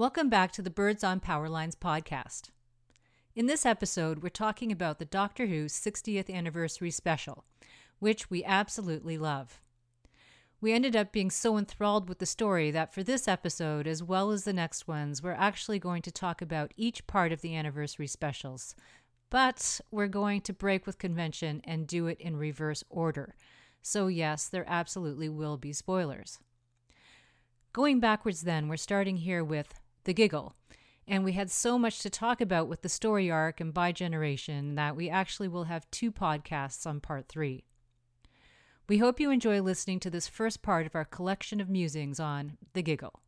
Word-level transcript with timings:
Welcome 0.00 0.30
back 0.30 0.50
to 0.52 0.62
the 0.62 0.70
Birds 0.70 1.04
on 1.04 1.20
Power 1.20 1.48
Lines 1.48 1.76
podcast. 1.76 2.50
In 3.36 3.46
this 3.46 3.64
episode, 3.64 4.22
we're 4.22 4.30
talking 4.30 4.72
about 4.72 4.98
the 4.98 5.04
Doctor 5.04 5.46
Who 5.46 5.66
60th 5.66 6.34
anniversary 6.34 6.90
special, 6.90 7.44
which 8.00 8.28
we 8.28 8.42
absolutely 8.42 9.18
love. 9.18 9.60
We 10.62 10.74
ended 10.74 10.94
up 10.94 11.10
being 11.10 11.30
so 11.30 11.56
enthralled 11.56 12.08
with 12.08 12.18
the 12.18 12.26
story 12.26 12.70
that 12.70 12.92
for 12.92 13.02
this 13.02 13.26
episode, 13.26 13.86
as 13.86 14.02
well 14.02 14.30
as 14.30 14.44
the 14.44 14.52
next 14.52 14.86
ones, 14.86 15.22
we're 15.22 15.32
actually 15.32 15.78
going 15.78 16.02
to 16.02 16.10
talk 16.10 16.42
about 16.42 16.74
each 16.76 17.06
part 17.06 17.32
of 17.32 17.40
the 17.40 17.56
anniversary 17.56 18.06
specials. 18.06 18.74
But 19.30 19.80
we're 19.90 20.08
going 20.08 20.42
to 20.42 20.52
break 20.52 20.86
with 20.86 20.98
convention 20.98 21.62
and 21.64 21.86
do 21.86 22.08
it 22.08 22.20
in 22.20 22.36
reverse 22.36 22.84
order. 22.90 23.36
So, 23.80 24.08
yes, 24.08 24.48
there 24.48 24.66
absolutely 24.68 25.30
will 25.30 25.56
be 25.56 25.72
spoilers. 25.72 26.38
Going 27.72 27.98
backwards, 27.98 28.42
then, 28.42 28.68
we're 28.68 28.76
starting 28.76 29.16
here 29.18 29.42
with 29.42 29.72
The 30.04 30.12
Giggle. 30.12 30.56
And 31.08 31.24
we 31.24 31.32
had 31.32 31.50
so 31.50 31.78
much 31.78 32.00
to 32.00 32.10
talk 32.10 32.42
about 32.42 32.68
with 32.68 32.82
the 32.82 32.88
story 32.90 33.30
arc 33.30 33.60
and 33.60 33.72
bigeneration 33.72 34.74
that 34.74 34.94
we 34.94 35.08
actually 35.08 35.48
will 35.48 35.64
have 35.64 35.90
two 35.90 36.12
podcasts 36.12 36.86
on 36.86 37.00
part 37.00 37.28
three. 37.28 37.64
We 38.90 38.98
hope 38.98 39.20
you 39.20 39.30
enjoy 39.30 39.62
listening 39.62 40.00
to 40.00 40.10
this 40.10 40.26
first 40.26 40.62
part 40.62 40.84
of 40.84 40.96
our 40.96 41.04
collection 41.04 41.60
of 41.60 41.68
musings 41.70 42.18
on 42.18 42.58
The 42.72 42.82
Giggle. 42.82 43.20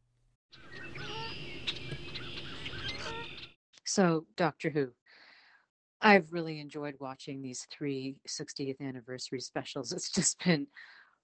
So, 3.85 4.27
Doctor 4.37 4.71
Who. 4.71 4.89
I've 6.01 6.33
really 6.33 6.59
enjoyed 6.59 6.97
watching 6.99 7.41
these 7.41 7.69
three 7.71 8.17
60th 8.27 8.81
anniversary 8.81 9.39
specials. 9.39 9.93
It's 9.93 10.11
just 10.11 10.45
been 10.45 10.67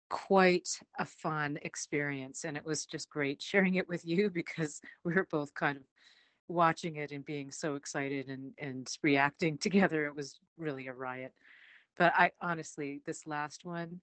quite 0.08 0.68
a 1.00 1.04
fun 1.04 1.58
experience, 1.62 2.44
and 2.44 2.56
it 2.56 2.64
was 2.64 2.86
just 2.86 3.10
great 3.10 3.42
sharing 3.42 3.74
it 3.74 3.88
with 3.88 4.06
you 4.06 4.30
because 4.32 4.80
we 5.02 5.14
were 5.14 5.26
both 5.32 5.52
kind 5.54 5.78
of 5.78 5.82
watching 6.46 6.94
it 6.94 7.10
and 7.10 7.24
being 7.24 7.50
so 7.50 7.74
excited 7.74 8.28
and, 8.28 8.52
and 8.58 8.88
reacting 9.02 9.58
together. 9.60 10.06
It 10.06 10.14
was 10.14 10.38
really 10.56 10.86
a 10.86 10.92
riot. 10.92 11.32
But 11.96 12.12
I 12.16 12.30
honestly, 12.40 13.00
this 13.04 13.26
last 13.26 13.64
one, 13.64 14.00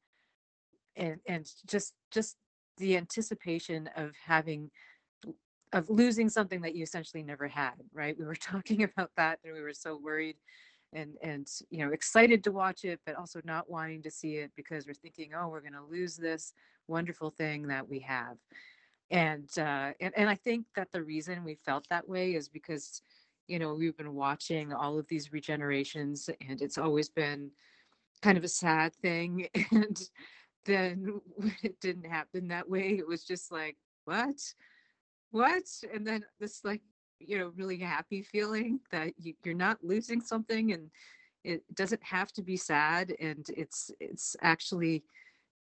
and 0.96 1.20
and 1.28 1.50
just 1.68 1.94
just 2.12 2.38
the 2.78 2.98
anticipation 2.98 3.90
of 3.96 4.12
having 4.24 4.70
of 5.74 5.90
losing 5.90 6.30
something 6.30 6.62
that 6.62 6.76
you 6.76 6.84
essentially 6.84 7.24
never 7.24 7.48
had 7.48 7.74
right? 7.94 8.18
We 8.18 8.26
were 8.26 8.36
talking 8.52 8.84
about 8.84 9.12
that 9.18 9.40
and 9.44 9.54
we 9.54 9.62
were 9.62 9.74
so 9.74 9.98
worried 9.98 10.38
and 10.94 11.16
and 11.22 11.48
you 11.70 11.86
know 11.86 11.92
excited 11.92 12.44
to 12.44 12.52
watch 12.52 12.86
it 12.86 13.00
but 13.06 13.16
also 13.16 13.42
not 13.44 13.70
wanting 13.70 14.02
to 14.04 14.12
see 14.12 14.36
it 14.36 14.52
because 14.56 14.88
we're 14.88 14.94
thinking 14.94 15.32
oh 15.36 15.50
we're 15.50 15.62
going 15.62 15.74
to 15.74 15.84
lose 15.84 16.16
this 16.16 16.54
wonderful 16.88 17.32
thing 17.32 17.68
that 17.68 17.88
we 17.88 18.00
have. 18.00 18.38
And 19.12 19.50
uh 19.58 19.92
and, 20.00 20.14
and 20.18 20.30
i 20.30 20.36
think 20.36 20.66
that 20.76 20.92
the 20.92 21.04
reason 21.04 21.44
we 21.44 21.56
felt 21.66 21.88
that 21.90 22.08
way 22.10 22.34
is 22.34 22.50
because 22.50 23.02
you 23.48 23.60
know 23.60 23.76
we've 23.76 23.98
been 23.98 24.14
watching 24.14 24.74
all 24.74 24.98
of 24.98 25.08
these 25.08 25.30
regenerations 25.30 26.30
and 26.48 26.62
it's 26.62 26.80
always 26.80 27.10
been 27.10 27.52
kind 28.22 28.38
of 28.38 28.44
a 28.44 28.48
sad 28.48 28.96
thing 28.96 29.48
and 29.72 30.10
then 30.66 31.22
it 31.64 31.80
didn't 31.80 32.06
happen 32.06 32.48
that 32.48 32.70
way 32.70 32.98
it 32.98 33.08
was 33.08 33.24
just 33.24 33.52
like 33.52 33.78
what? 34.06 34.40
What? 35.32 35.64
And 35.94 36.06
then 36.06 36.26
this 36.40 36.62
like 36.64 36.82
you 37.20 37.38
know 37.38 37.52
really 37.56 37.78
happy 37.78 38.22
feeling 38.22 38.80
that 38.92 39.14
you, 39.18 39.34
you're 39.44 39.56
not 39.56 39.84
losing 39.84 40.22
something 40.22 40.74
and 40.74 40.90
it 41.44 41.64
doesn't 41.76 42.04
have 42.04 42.32
to 42.34 42.42
be 42.42 42.58
sad 42.58 43.14
and 43.20 43.46
it's 43.56 43.92
it's 44.00 44.36
actually 44.42 45.04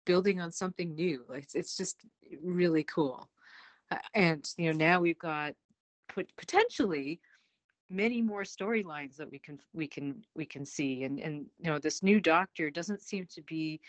building 0.05 0.41
on 0.41 0.51
something 0.51 0.95
new. 0.95 1.23
It's, 1.33 1.55
it's 1.55 1.77
just 1.77 1.97
really 2.43 2.83
cool. 2.83 3.29
Uh, 3.91 3.97
and 4.13 4.47
you 4.57 4.71
know 4.71 4.77
now 4.77 4.99
we've 4.99 5.19
got 5.19 5.53
put 6.07 6.29
potentially 6.37 7.19
many 7.89 8.21
more 8.21 8.43
storylines 8.43 9.17
that 9.17 9.29
we 9.29 9.39
can 9.39 9.59
we 9.73 9.87
can 9.87 10.23
we 10.35 10.45
can 10.45 10.65
see 10.65 11.03
and 11.03 11.19
and 11.19 11.45
you 11.59 11.69
know 11.69 11.77
this 11.77 12.01
new 12.01 12.21
doctor 12.21 12.69
doesn't 12.69 13.01
seem 13.01 13.25
to 13.25 13.41
be 13.41 13.81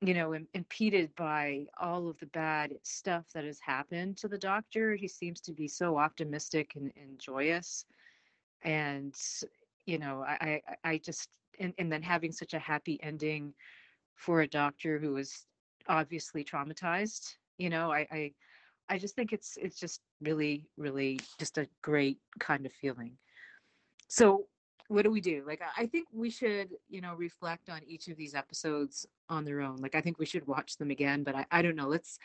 you 0.00 0.14
know, 0.14 0.34
Im- 0.34 0.48
impeded 0.54 1.14
by 1.16 1.66
all 1.80 2.08
of 2.08 2.18
the 2.18 2.26
bad 2.26 2.74
stuff 2.82 3.24
that 3.34 3.44
has 3.44 3.58
happened 3.60 4.16
to 4.18 4.28
the 4.28 4.38
doctor. 4.38 4.94
He 4.94 5.08
seems 5.08 5.40
to 5.42 5.52
be 5.52 5.68
so 5.68 5.96
optimistic 5.96 6.72
and, 6.76 6.92
and 6.96 7.18
joyous. 7.18 7.86
And, 8.62 9.14
you 9.86 9.98
know, 9.98 10.22
I, 10.22 10.62
I, 10.84 10.90
I 10.90 10.98
just, 10.98 11.30
and, 11.58 11.72
and 11.78 11.90
then 11.90 12.02
having 12.02 12.32
such 12.32 12.54
a 12.54 12.58
happy 12.58 12.98
ending 13.02 13.54
for 14.14 14.42
a 14.42 14.48
doctor 14.48 14.98
who 14.98 15.14
was 15.14 15.46
obviously 15.88 16.44
traumatized, 16.44 17.34
you 17.58 17.70
know, 17.70 17.90
I, 17.92 18.06
I, 18.10 18.32
I 18.88 18.98
just 18.98 19.14
think 19.14 19.32
it's, 19.32 19.56
it's 19.60 19.78
just 19.78 20.00
really, 20.20 20.66
really 20.76 21.20
just 21.38 21.58
a 21.58 21.68
great 21.82 22.18
kind 22.38 22.66
of 22.66 22.72
feeling. 22.72 23.12
So 24.08 24.46
what 24.88 25.02
do 25.02 25.10
we 25.10 25.20
do? 25.20 25.42
Like 25.46 25.60
i 25.76 25.86
think 25.86 26.08
we 26.12 26.30
should 26.30 26.70
you 26.88 27.00
know 27.00 27.14
reflect 27.14 27.68
on 27.68 27.80
each 27.86 28.08
of 28.08 28.16
these 28.16 28.34
episodes 28.34 29.06
on 29.28 29.44
their 29.44 29.60
own. 29.60 29.76
Like 29.76 29.94
i 29.94 30.00
think 30.00 30.18
we 30.18 30.26
should 30.26 30.46
watch 30.46 30.76
them 30.76 30.90
again 30.90 31.22
but 31.22 31.34
i, 31.34 31.46
I 31.50 31.62
don't 31.62 31.76
know. 31.76 31.88
Let's 31.88 32.18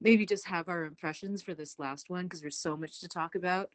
maybe 0.00 0.26
just 0.26 0.46
have 0.46 0.68
our 0.68 0.84
impressions 0.84 1.42
for 1.42 1.54
this 1.54 1.78
last 1.78 2.10
one 2.10 2.24
because 2.24 2.40
there's 2.40 2.58
so 2.58 2.76
much 2.76 3.00
to 3.00 3.08
talk 3.08 3.34
about. 3.34 3.70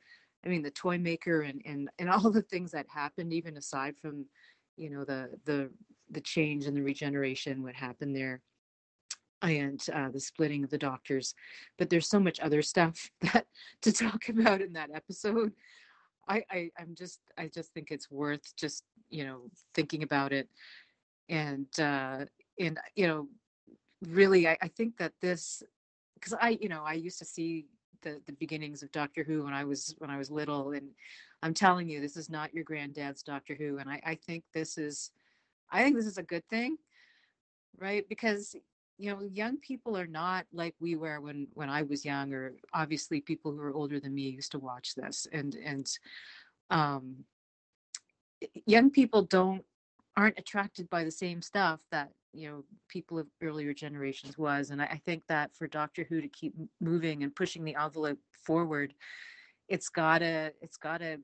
I 0.45 0.49
mean 0.49 0.61
the 0.61 0.71
toy 0.71 0.97
maker 0.97 1.41
and 1.41 1.61
and 1.65 1.89
and 1.99 2.09
all 2.11 2.31
the 2.31 2.41
things 2.41 2.71
that 2.71 2.85
happened 2.89 3.33
even 3.33 3.57
aside 3.57 3.95
from 4.01 4.25
you 4.77 4.89
know 4.89 5.03
the 5.03 5.29
the 5.45 5.69
the 6.09 6.21
change 6.21 6.65
and 6.65 6.75
the 6.75 6.81
regeneration 6.81 7.63
what 7.63 7.75
happened 7.75 8.15
there 8.15 8.41
and 9.41 9.83
uh, 9.93 10.09
the 10.09 10.19
splitting 10.19 10.63
of 10.63 10.69
the 10.69 10.77
doctors. 10.77 11.33
But 11.77 11.89
there's 11.89 12.07
so 12.07 12.19
much 12.19 12.39
other 12.39 12.61
stuff 12.61 13.09
that 13.33 13.45
to 13.81 13.91
talk 13.91 14.29
about 14.29 14.61
in 14.61 14.73
that 14.73 14.91
episode 14.93 15.53
I, 16.27 16.43
I 16.49 16.71
I'm 16.79 16.95
just 16.95 17.19
I 17.37 17.47
just 17.47 17.73
think 17.73 17.91
it's 17.91 18.09
worth 18.09 18.55
just 18.55 18.83
you 19.09 19.25
know 19.25 19.41
thinking 19.73 20.03
about 20.03 20.33
it, 20.33 20.49
and 21.29 21.67
uh, 21.79 22.25
and 22.59 22.79
you 22.95 23.07
know 23.07 23.27
really 24.07 24.47
I, 24.47 24.57
I 24.61 24.67
think 24.67 24.97
that 24.97 25.13
this 25.21 25.63
because 26.15 26.33
I 26.33 26.57
you 26.61 26.69
know 26.69 26.83
I 26.85 26.93
used 26.93 27.19
to 27.19 27.25
see 27.25 27.65
the 28.01 28.21
the 28.25 28.33
beginnings 28.33 28.83
of 28.83 28.91
Doctor 28.91 29.23
Who 29.23 29.43
when 29.43 29.53
I 29.53 29.63
was 29.63 29.95
when 29.97 30.09
I 30.09 30.17
was 30.17 30.31
little, 30.31 30.71
and 30.71 30.89
I'm 31.43 31.53
telling 31.53 31.89
you 31.89 31.99
this 31.99 32.17
is 32.17 32.29
not 32.29 32.53
your 32.53 32.63
granddad's 32.63 33.23
Doctor 33.23 33.55
Who, 33.55 33.77
and 33.77 33.89
I 33.89 34.01
I 34.05 34.15
think 34.15 34.43
this 34.53 34.77
is 34.77 35.11
I 35.71 35.83
think 35.83 35.95
this 35.95 36.07
is 36.07 36.17
a 36.17 36.23
good 36.23 36.47
thing, 36.49 36.77
right? 37.79 38.07
Because 38.09 38.55
you 39.01 39.11
know 39.11 39.21
young 39.21 39.57
people 39.57 39.97
are 39.97 40.07
not 40.07 40.45
like 40.53 40.75
we 40.79 40.95
were 40.95 41.19
when 41.19 41.47
when 41.53 41.69
i 41.69 41.81
was 41.81 42.05
young 42.05 42.31
or 42.33 42.53
obviously 42.73 43.19
people 43.19 43.51
who 43.51 43.59
are 43.59 43.73
older 43.73 43.99
than 43.99 44.13
me 44.13 44.29
used 44.29 44.51
to 44.51 44.59
watch 44.59 44.93
this 44.95 45.27
and 45.31 45.55
and 45.55 45.97
um 46.69 47.25
young 48.65 48.89
people 48.89 49.23
don't 49.23 49.63
aren't 50.17 50.37
attracted 50.37 50.89
by 50.89 51.03
the 51.03 51.11
same 51.11 51.41
stuff 51.41 51.81
that 51.91 52.11
you 52.33 52.49
know 52.49 52.63
people 52.87 53.17
of 53.17 53.27
earlier 53.41 53.73
generations 53.73 54.37
was. 54.37 54.69
And 54.69 54.81
I, 54.81 54.85
I 54.85 55.01
think 55.05 55.23
that 55.27 55.55
for 55.55 55.67
doctor 55.67 56.05
who 56.07 56.21
to 56.21 56.27
keep 56.27 56.53
moving 56.79 57.23
and 57.23 57.35
pushing 57.35 57.63
the 57.63 57.75
envelope 57.75 58.19
forward 58.31 58.93
it's 59.67 59.89
gotta 59.89 60.51
it's 60.61 60.77
gotta 60.77 61.19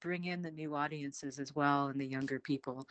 bring 0.00 0.24
in 0.24 0.42
the 0.42 0.50
new 0.50 0.74
audiences 0.74 1.38
as 1.38 1.54
well 1.54 1.86
and 1.86 2.00
the 2.00 2.06
younger 2.06 2.38
people 2.38 2.86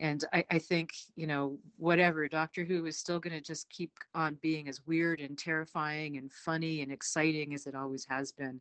and 0.00 0.24
I, 0.32 0.44
I, 0.50 0.58
think 0.58 0.90
you 1.14 1.26
know 1.26 1.58
whatever 1.78 2.28
doctor 2.28 2.64
who 2.64 2.86
is 2.86 2.98
still 2.98 3.18
going 3.18 3.34
to 3.34 3.40
just 3.40 3.68
keep 3.70 3.92
on 4.14 4.38
being 4.42 4.68
as 4.68 4.86
weird 4.86 5.20
and 5.20 5.38
terrifying 5.38 6.16
and 6.16 6.32
funny 6.32 6.82
and 6.82 6.92
exciting 6.92 7.54
as 7.54 7.66
it 7.66 7.74
always 7.74 8.06
has 8.08 8.32
been. 8.32 8.60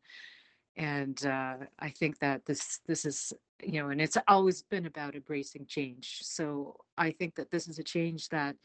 And 0.77 1.25
uh, 1.25 1.55
i 1.79 1.89
think 1.89 2.19
that 2.19 2.45
this 2.45 2.79
this 2.87 3.05
is 3.05 3.33
you 3.63 3.81
know 3.81 3.89
and 3.89 4.01
it's 4.01 4.17
always 4.27 4.61
been 4.63 4.85
about 4.85 5.15
embracing 5.15 5.65
change. 5.65 6.19
So 6.21 6.75
i 6.97 7.11
think 7.11 7.35
that 7.35 7.51
this 7.51 7.67
is 7.67 7.79
a 7.79 7.83
change 7.83 8.29
that 8.29 8.55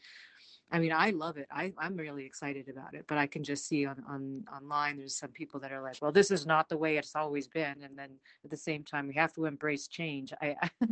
i 0.71 0.79
mean 0.79 0.91
i 0.93 1.09
love 1.11 1.37
it. 1.37 1.47
I, 1.51 1.73
i'm 1.77 1.97
really 1.97 2.25
excited 2.25 2.69
about 2.69 2.93
it 2.93 3.05
but 3.07 3.17
i 3.17 3.27
can 3.27 3.43
just 3.43 3.67
see 3.67 3.85
on, 3.85 4.03
on 4.07 4.43
online 4.55 4.97
there's 4.97 5.17
some 5.17 5.31
people 5.31 5.59
that 5.59 5.71
are 5.71 5.81
like 5.81 5.97
well 6.01 6.13
this 6.13 6.31
is 6.31 6.45
not 6.45 6.69
the 6.69 6.77
way 6.77 6.97
it's 6.97 7.15
always 7.15 7.47
been 7.47 7.83
and 7.83 7.97
then 7.97 8.09
at 8.43 8.49
the 8.49 8.57
same 8.57 8.83
time 8.83 9.07
we 9.07 9.15
have 9.15 9.33
to 9.33 9.45
embrace 9.45 9.87
change. 9.87 10.33
I 10.41 10.55
I 10.81 10.89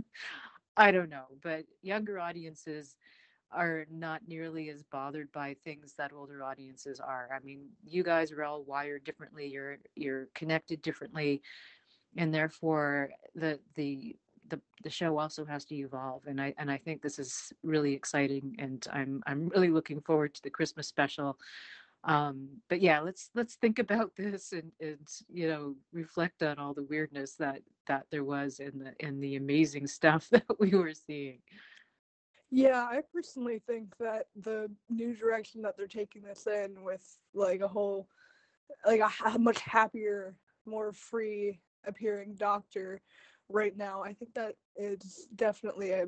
don't 0.87 1.03
know, 1.03 1.25
but 1.41 1.59
younger 1.81 2.11
audiences 2.19 2.95
are 3.51 3.85
not 3.89 4.21
nearly 4.27 4.69
as 4.69 4.83
bothered 4.83 5.31
by 5.31 5.55
things 5.63 5.93
that 5.97 6.11
older 6.13 6.43
audiences 6.43 6.99
are. 6.99 7.29
I 7.35 7.39
mean, 7.43 7.69
you 7.85 8.03
guys 8.03 8.31
are 8.31 8.43
all 8.43 8.63
wired 8.63 9.03
differently. 9.03 9.47
You're 9.47 9.77
you're 9.95 10.27
connected 10.35 10.81
differently, 10.81 11.41
and 12.15 12.33
therefore 12.33 13.09
the 13.35 13.59
the 13.75 14.15
the, 14.49 14.59
the 14.83 14.89
show 14.89 15.17
also 15.17 15.45
has 15.45 15.63
to 15.65 15.75
evolve 15.75 16.23
and 16.27 16.41
I 16.41 16.53
and 16.57 16.71
I 16.71 16.77
think 16.77 17.01
this 17.01 17.19
is 17.19 17.53
really 17.63 17.93
exciting 17.93 18.55
and 18.57 18.85
I'm 18.91 19.21
I'm 19.27 19.47
really 19.49 19.69
looking 19.69 20.01
forward 20.01 20.33
to 20.35 20.41
the 20.43 20.49
Christmas 20.49 20.87
special. 20.87 21.37
um 22.03 22.47
but 22.69 22.81
yeah 22.81 22.99
let's 22.99 23.29
let's 23.35 23.55
think 23.55 23.79
about 23.79 24.15
this 24.17 24.53
and 24.53 24.71
and 24.81 25.07
you 25.31 25.47
know 25.47 25.75
reflect 25.91 26.43
on 26.43 26.57
all 26.57 26.73
the 26.73 26.83
weirdness 26.83 27.35
that 27.35 27.61
that 27.89 28.05
there 28.09 28.23
was 28.23 28.59
in 28.59 28.79
the 28.79 28.93
in 29.05 29.19
the 29.19 29.35
amazing 29.35 29.85
stuff 29.87 30.27
that 30.31 30.45
we 30.59 30.71
were 30.71 30.93
seeing. 30.93 31.39
Yeah 32.51 32.83
i 32.83 33.01
personally 33.13 33.61
think 33.67 33.93
that 33.99 34.27
the 34.35 34.71
new 34.89 35.13
direction 35.13 35.61
that 35.61 35.77
they're 35.77 35.87
taking 35.87 36.23
this 36.23 36.47
in 36.47 36.83
with 36.83 37.05
like 37.35 37.61
a 37.61 37.67
whole 37.67 38.07
like 38.85 39.01
a, 39.01 39.09
a 39.27 39.37
much 39.37 39.59
happier 39.59 40.35
more 40.65 40.91
free 40.93 41.59
appearing 41.85 42.33
doctor 42.35 43.01
right 43.49 43.77
now 43.77 44.01
i 44.01 44.13
think 44.13 44.33
that 44.33 44.55
is 44.77 45.27
definitely 45.35 45.91
a 45.91 46.07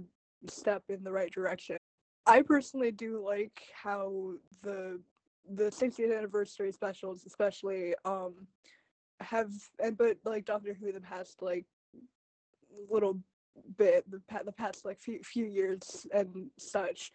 step 0.49 0.83
in 0.89 1.03
the 1.03 1.11
right 1.11 1.31
direction. 1.31 1.77
I 2.25 2.41
personally 2.41 2.91
do 2.91 3.23
like 3.23 3.61
how 3.73 4.33
the 4.63 4.99
the 5.49 5.65
60th 5.65 6.15
anniversary 6.15 6.71
specials 6.71 7.25
especially 7.25 7.95
um 8.05 8.47
have 9.21 9.51
and 9.83 9.97
but 9.97 10.17
like 10.25 10.45
doctor 10.45 10.73
who 10.73 10.91
the 10.91 11.01
past 11.01 11.41
like 11.41 11.65
little 12.89 13.19
bit 13.77 14.09
the, 14.09 14.21
the 14.45 14.51
past 14.51 14.85
like 14.85 14.99
few, 14.99 15.19
few 15.23 15.45
years 15.45 16.05
and 16.13 16.49
such 16.57 17.11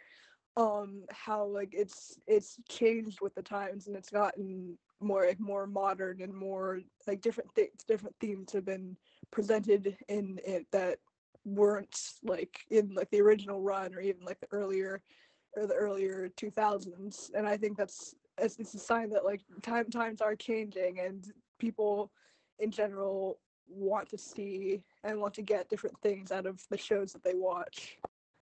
um 0.57 1.03
how 1.11 1.45
like 1.45 1.71
it's 1.73 2.19
it's 2.27 2.59
changed 2.69 3.21
with 3.21 3.35
the 3.35 3.43
times 3.43 3.87
and 3.87 3.97
it's 3.97 4.11
gotten 4.11 4.77
more 5.01 5.27
like 5.27 5.41
more 5.41 5.67
modern 5.67 6.23
and 6.23 6.35
more 6.35 6.81
like 7.07 7.21
different 7.21 7.51
things 7.55 7.85
different 7.87 8.15
themes 8.21 8.53
have 8.53 8.65
been 8.65 8.97
presented 9.31 9.97
in 10.09 10.39
it 10.45 10.67
that 10.73 10.99
weren't 11.45 12.13
like 12.25 12.61
in 12.71 12.95
like 12.95 13.11
the 13.11 13.21
original 13.21 13.61
run 13.61 13.95
or 13.95 14.01
even 14.01 14.25
like 14.25 14.41
the 14.41 14.49
earlier 14.51 15.01
or 15.57 15.67
the 15.67 15.75
earlier 15.75 16.29
2000s 16.37 17.31
and 17.35 17.47
i 17.47 17.57
think 17.57 17.77
that's 17.77 18.15
it's, 18.39 18.59
it's 18.59 18.75
a 18.75 18.79
sign 18.79 19.11
that 19.11 19.25
like 19.25 19.43
time 19.63 19.91
times 19.91 20.21
are 20.21 20.35
changing 20.35 20.99
and 21.01 21.33
people 21.59 22.11
in 22.59 22.71
general 22.71 23.39
want 23.69 24.09
to 24.09 24.19
see 24.19 24.83
and 25.05 25.21
want 25.21 25.35
to 25.35 25.43
get 25.43 25.69
different 25.69 25.97
things 26.01 26.31
out 26.31 26.47
of 26.47 26.63
the 26.71 26.79
shows 26.79 27.13
that 27.13 27.25
they 27.25 27.35
watch. 27.35 27.99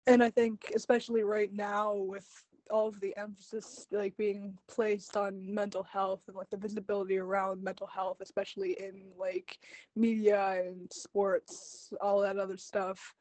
And 0.08 0.24
i 0.24 0.30
think 0.30 0.72
especially 0.76 1.24
right 1.24 1.54
now 1.54 1.94
with 1.94 2.28
all 2.70 2.88
of 2.88 3.00
the 3.00 3.16
emphasis 3.18 3.88
like 3.92 4.16
being 4.18 4.58
placed 4.68 5.18
on 5.18 5.54
mental 5.54 5.84
health 5.84 6.22
and 6.28 6.36
like 6.36 6.50
the 6.50 6.58
visibility 6.58 7.18
around 7.18 7.64
mental 7.64 7.88
health 7.88 8.18
especially 8.22 8.74
in 8.80 9.02
like 9.18 9.58
media 9.96 10.62
and 10.66 10.92
sports 10.92 11.92
all 12.02 12.22
that 12.22 12.38
other 12.38 12.58
stuff 12.58 13.16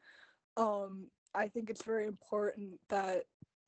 um 0.57 1.07
i 1.35 1.49
think 1.49 1.71
it's 1.71 1.83
very 1.83 2.07
important 2.07 2.79
that 2.89 3.25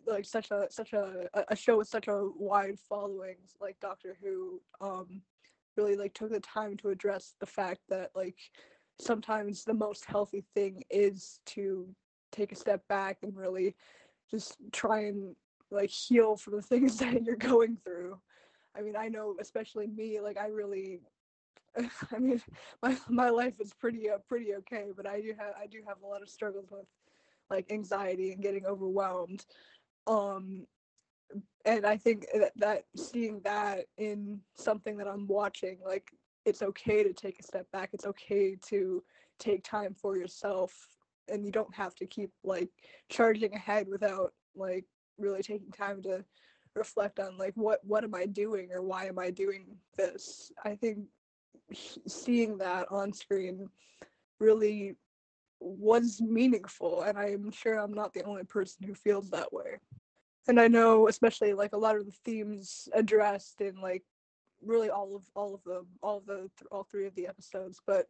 like 0.07 0.25
such 0.25 0.51
a 0.51 0.67
such 0.71 0.93
a 0.93 1.29
a 1.49 1.57
show 1.57 1.79
with 1.79 1.89
such 1.89 2.09
a 2.09 2.29
wide 2.37 2.79
following 2.89 3.37
like 3.61 3.79
Doctor 3.81 4.17
Who 4.23 4.61
um 4.81 5.23
really 5.77 5.97
like 5.97 6.15
took 6.15 6.31
the 6.31 6.41
time 6.41 6.77
to 6.79 6.91
address 6.91 7.35
the 7.41 7.47
fact 7.47 7.81
that 7.89 8.11
like 8.15 8.37
sometimes 9.01 9.65
the 9.65 9.75
most 9.75 10.05
healthy 10.05 10.45
thing 10.55 10.83
is 10.91 11.41
to 11.47 11.89
take 12.33 12.53
a 12.53 12.57
step 12.57 12.87
back 12.89 13.19
and 13.23 13.37
really 13.37 13.75
just 14.31 14.57
try 14.73 15.01
and 15.01 15.35
like 15.71 15.91
heal 15.91 16.37
from 16.37 16.57
the 16.57 16.63
things 16.71 16.99
that 16.99 17.23
you're 17.25 17.37
going 17.37 17.77
through. 17.85 18.19
I 18.77 18.83
mean, 18.83 18.97
I 18.97 19.09
know 19.09 19.37
especially 19.41 19.87
me 19.87 20.21
like 20.21 20.39
I 20.39 20.49
really 20.49 21.01
I 22.13 22.19
mean, 22.19 22.43
my 22.83 22.97
my 23.09 23.31
life 23.31 23.55
is 23.61 23.73
pretty 23.75 24.11
uh, 24.11 24.19
pretty 24.29 24.55
okay, 24.57 24.87
but 24.97 25.07
I 25.07 25.21
do 25.21 25.35
have 25.39 25.55
I 25.61 25.67
do 25.67 25.79
have 25.87 25.99
a 26.03 26.07
lot 26.07 26.23
of 26.23 26.29
struggles 26.29 26.71
with 26.71 26.87
like 27.49 27.71
anxiety 27.71 28.33
and 28.33 28.43
getting 28.43 28.65
overwhelmed 28.65 29.45
um 30.07 30.67
and 31.65 31.87
i 31.87 31.97
think 31.97 32.27
that, 32.35 32.53
that 32.57 32.85
seeing 32.97 33.41
that 33.45 33.85
in 33.99 34.41
something 34.57 34.97
that 34.97 35.09
i'm 35.09 35.27
watching 35.27 35.79
like 35.85 36.11
it's 36.45 36.63
okay 36.63 37.03
to 37.03 37.13
take 37.13 37.39
a 37.39 37.43
step 37.43 37.67
back. 37.73 37.91
It's 37.93 38.07
okay 38.07 38.57
to 38.69 39.03
take 39.39 39.63
time 39.65 39.95
for 39.95 40.17
yourself 40.17 40.73
and 41.29 41.45
you 41.45 41.53
don't 41.53 41.75
have 41.75 41.95
to 41.97 42.07
keep 42.07 42.31
like 42.45 42.69
charging 43.09 43.55
ahead 43.55 43.87
without 43.89 44.33
like 44.57 44.85
really 45.19 45.43
taking 45.43 45.71
time 45.71 46.03
to 46.03 46.25
reflect 46.75 47.19
on 47.19 47.37
like 47.37 47.53
what 47.57 47.81
what 47.83 48.05
am 48.05 48.15
i 48.15 48.27
doing 48.27 48.69
or 48.73 48.83
why 48.83 49.07
am 49.07 49.19
i 49.19 49.31
doing 49.31 49.67
this? 49.97 50.53
I 50.65 50.75
think 50.75 50.99
seeing 52.07 52.59
that 52.59 52.87
on 52.91 53.13
screen 53.13 53.69
really 54.39 54.97
was 55.61 56.21
meaningful 56.21 57.03
and 57.03 57.19
i'm 57.19 57.51
sure 57.51 57.79
i'm 57.79 57.93
not 57.93 58.15
the 58.15 58.23
only 58.23 58.45
person 58.45 58.87
who 58.87 58.95
feels 58.95 59.29
that 59.29 59.53
way 59.53 59.79
and 60.51 60.61
i 60.61 60.69
know 60.69 61.09
especially 61.09 61.55
like 61.55 61.73
a 61.73 61.79
lot 61.79 61.97
of 61.97 62.05
the 62.05 62.13
themes 62.25 62.89
addressed 62.93 63.61
in 63.61 63.81
like 63.81 64.03
really 64.63 64.91
all 64.91 65.17
of 65.17 65.23
all 65.35 65.55
of 65.55 65.63
the 65.65 65.83
all 66.03 66.19
of 66.19 66.27
the 66.27 66.51
all 66.71 66.85
three 66.91 67.07
of 67.07 67.15
the 67.15 67.27
episodes 67.27 67.81
but 67.87 68.07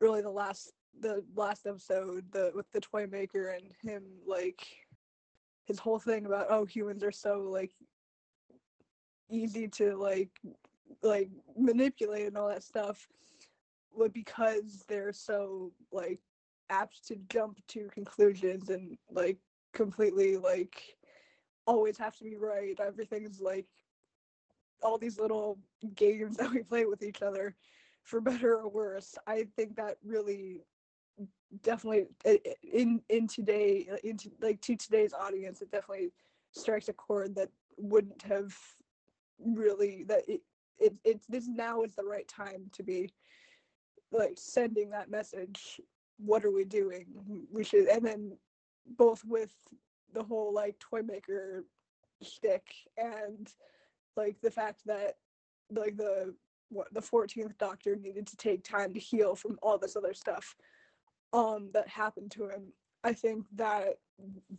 really 0.00 0.22
the 0.22 0.30
last 0.30 0.72
the 1.00 1.22
last 1.34 1.66
episode 1.66 2.24
the 2.30 2.52
with 2.54 2.70
the 2.72 2.80
toy 2.80 3.06
maker 3.10 3.48
and 3.48 3.64
him 3.82 4.04
like 4.26 4.64
his 5.66 5.78
whole 5.78 5.98
thing 5.98 6.26
about 6.26 6.46
oh 6.48 6.64
humans 6.64 7.02
are 7.02 7.12
so 7.12 7.40
like 7.50 7.72
easy 9.28 9.68
to 9.68 9.96
like 9.96 10.30
like 11.02 11.28
manipulate 11.56 12.26
and 12.26 12.36
all 12.36 12.48
that 12.48 12.62
stuff 12.62 13.06
but 13.98 14.12
because 14.12 14.84
they're 14.88 15.12
so 15.12 15.72
like 15.92 16.20
apt 16.70 17.04
to 17.06 17.16
jump 17.28 17.58
to 17.66 17.88
conclusions 17.92 18.70
and 18.70 18.96
like 19.10 19.38
completely 19.74 20.36
like 20.36 20.96
always 21.66 21.98
have 21.98 22.16
to 22.16 22.24
be 22.24 22.36
right. 22.36 22.78
Everything's 22.80 23.40
like 23.40 23.66
all 24.82 24.98
these 24.98 25.18
little 25.18 25.58
games 25.94 26.36
that 26.38 26.50
we 26.50 26.62
play 26.62 26.86
with 26.86 27.02
each 27.02 27.22
other 27.22 27.54
for 28.02 28.20
better 28.20 28.56
or 28.56 28.68
worse. 28.68 29.14
I 29.26 29.46
think 29.56 29.76
that 29.76 29.96
really 30.04 30.62
definitely 31.62 32.06
in 32.62 33.02
in 33.08 33.26
today 33.26 33.88
into 34.04 34.30
like 34.40 34.60
to 34.60 34.76
today's 34.76 35.12
audience 35.12 35.60
it 35.60 35.70
definitely 35.70 36.12
strikes 36.52 36.88
a 36.88 36.92
chord 36.92 37.34
that 37.34 37.48
wouldn't 37.76 38.22
have 38.22 38.56
really 39.44 40.04
that 40.04 40.22
it, 40.28 40.40
it 40.78 40.94
it's 41.04 41.26
this 41.26 41.48
now 41.48 41.82
is 41.82 41.94
the 41.94 42.04
right 42.04 42.28
time 42.28 42.70
to 42.72 42.82
be 42.82 43.10
like 44.12 44.34
sending 44.36 44.90
that 44.90 45.10
message 45.10 45.80
what 46.24 46.44
are 46.44 46.50
we 46.50 46.64
doing? 46.64 47.06
We 47.50 47.64
should 47.64 47.86
and 47.86 48.04
then 48.04 48.36
both 48.98 49.24
with 49.24 49.54
the 50.14 50.22
whole 50.22 50.52
like 50.52 50.78
toy 50.78 51.02
maker 51.02 51.64
shtick 52.22 52.66
and 52.96 53.52
like 54.16 54.40
the 54.40 54.50
fact 54.50 54.80
that 54.86 55.16
like 55.70 55.96
the 55.96 56.34
what 56.68 56.92
the 56.92 57.00
14th 57.00 57.56
doctor 57.58 57.96
needed 57.96 58.26
to 58.26 58.36
take 58.36 58.62
time 58.62 58.92
to 58.94 59.00
heal 59.00 59.34
from 59.34 59.58
all 59.62 59.78
this 59.78 59.96
other 59.96 60.14
stuff 60.14 60.54
um 61.32 61.70
that 61.72 61.88
happened 61.88 62.30
to 62.30 62.48
him. 62.48 62.72
I 63.02 63.12
think 63.12 63.44
that 63.56 63.98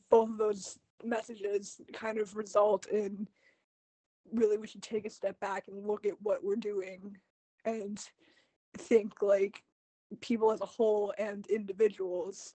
both 0.10 0.30
of 0.30 0.38
those 0.38 0.80
messages 1.04 1.80
kind 1.94 2.18
of 2.18 2.36
result 2.36 2.88
in 2.88 3.28
really 4.34 4.58
we 4.58 4.68
should 4.68 4.82
take 4.82 5.06
a 5.06 5.10
step 5.10 5.40
back 5.40 5.66
and 5.68 5.86
look 5.86 6.06
at 6.06 6.22
what 6.22 6.44
we're 6.44 6.56
doing 6.56 7.18
and 7.66 8.00
think 8.78 9.22
like 9.22 9.64
people 10.22 10.52
as 10.52 10.62
a 10.62 10.66
whole 10.66 11.14
and 11.18 11.46
individuals 11.48 12.54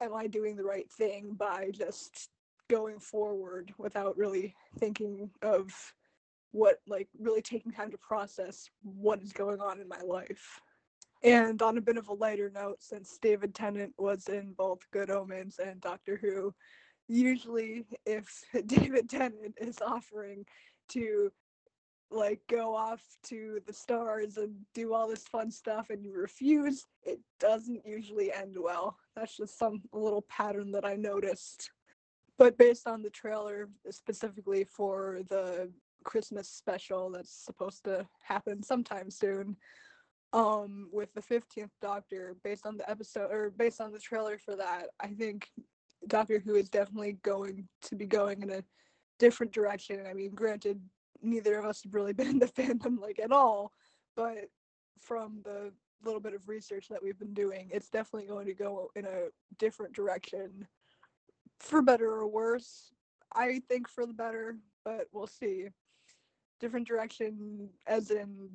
am 0.00 0.14
i 0.14 0.26
doing 0.26 0.56
the 0.56 0.64
right 0.64 0.90
thing 0.90 1.34
by 1.38 1.70
just 1.72 2.30
going 2.68 2.98
forward 2.98 3.72
without 3.78 4.16
really 4.16 4.54
thinking 4.78 5.30
of 5.42 5.72
what 6.52 6.78
like 6.86 7.08
really 7.18 7.42
taking 7.42 7.70
time 7.70 7.90
to 7.90 7.98
process 7.98 8.68
what 8.82 9.20
is 9.22 9.32
going 9.32 9.60
on 9.60 9.80
in 9.80 9.88
my 9.88 10.00
life? 10.00 10.60
And 11.22 11.60
on 11.60 11.76
a 11.76 11.82
bit 11.82 11.96
of 11.96 12.08
a 12.08 12.14
lighter 12.14 12.50
note 12.54 12.82
since 12.82 13.18
david 13.20 13.54
tennant 13.54 13.92
was 13.98 14.28
in 14.28 14.52
both 14.56 14.80
good 14.92 15.10
omens 15.10 15.58
and 15.58 15.80
doctor 15.80 16.18
who 16.20 16.54
usually 17.08 17.84
if 18.04 18.42
david 18.66 19.08
tennant 19.08 19.54
is 19.60 19.78
offering 19.80 20.44
to 20.90 21.30
like 22.10 22.40
go 22.48 22.74
off 22.74 23.02
to 23.24 23.60
the 23.66 23.72
stars 23.72 24.36
and 24.36 24.54
do 24.74 24.94
all 24.94 25.08
this 25.08 25.24
fun 25.24 25.50
stuff 25.50 25.90
and 25.90 26.04
you 26.04 26.12
refuse, 26.14 26.84
it 27.02 27.20
doesn't 27.40 27.84
usually 27.84 28.32
end 28.32 28.56
well. 28.58 28.96
That's 29.14 29.36
just 29.36 29.58
some 29.58 29.82
little 29.92 30.22
pattern 30.22 30.70
that 30.72 30.84
I 30.84 30.94
noticed. 30.94 31.70
But 32.38 32.58
based 32.58 32.86
on 32.86 33.02
the 33.02 33.10
trailer 33.10 33.68
specifically 33.90 34.64
for 34.64 35.20
the 35.28 35.70
Christmas 36.04 36.48
special 36.48 37.10
that's 37.10 37.32
supposed 37.32 37.84
to 37.84 38.06
happen 38.22 38.62
sometime 38.62 39.10
soon, 39.10 39.56
um 40.32 40.88
with 40.92 41.12
the 41.14 41.22
15th 41.22 41.70
Doctor 41.80 42.36
based 42.42 42.66
on 42.66 42.76
the 42.76 42.88
episode 42.90 43.30
or 43.30 43.50
based 43.50 43.80
on 43.80 43.92
the 43.92 43.98
trailer 43.98 44.38
for 44.38 44.56
that, 44.56 44.88
I 45.00 45.08
think 45.08 45.48
Doctor 46.08 46.38
Who 46.38 46.54
is 46.54 46.68
definitely 46.68 47.18
going 47.22 47.66
to 47.82 47.96
be 47.96 48.06
going 48.06 48.42
in 48.42 48.50
a 48.50 48.64
different 49.18 49.52
direction. 49.52 50.04
I 50.08 50.12
mean, 50.12 50.32
granted, 50.34 50.80
neither 51.26 51.58
of 51.58 51.64
us 51.66 51.82
have 51.82 51.94
really 51.94 52.12
been 52.18 52.28
in 52.28 52.38
the 52.38 52.46
fandom 52.46 53.00
like 53.00 53.18
at 53.18 53.32
all, 53.32 53.72
but 54.16 54.48
from 55.00 55.40
the 55.44 55.72
little 56.04 56.20
bit 56.20 56.34
of 56.34 56.48
research 56.48 56.88
that 56.88 57.02
we've 57.02 57.18
been 57.18 57.34
doing, 57.34 57.68
it's 57.72 57.90
definitely 57.90 58.28
going 58.28 58.46
to 58.46 58.54
go 58.54 58.90
in 58.94 59.04
a 59.04 59.28
different 59.58 59.94
direction 59.94 60.66
for 61.60 61.82
better 61.82 62.10
or 62.10 62.26
worse. 62.26 62.92
I 63.34 63.60
think 63.68 63.88
for 63.88 64.06
the 64.06 64.14
better, 64.14 64.56
but 64.84 65.08
we'll 65.12 65.26
see. 65.26 65.68
different 66.60 66.86
direction 66.86 67.68
as 67.86 68.10
in 68.10 68.48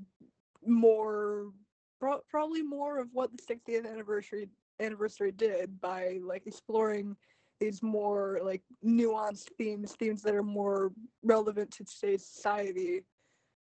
more 0.65 1.51
pro- 1.99 2.21
probably 2.29 2.63
more 2.63 2.99
of 2.99 3.09
what 3.13 3.31
the 3.31 3.55
60th 3.55 3.91
anniversary 3.91 4.49
anniversary 4.79 5.31
did 5.31 5.79
by 5.79 6.19
like 6.23 6.47
exploring 6.47 7.15
these 7.61 7.83
more 7.83 8.39
like 8.43 8.63
nuanced 8.83 9.49
themes 9.57 9.93
themes 9.93 10.23
that 10.23 10.33
are 10.33 10.43
more 10.43 10.91
relevant 11.23 11.69
to 11.71 11.85
today's 11.85 12.25
society 12.25 13.03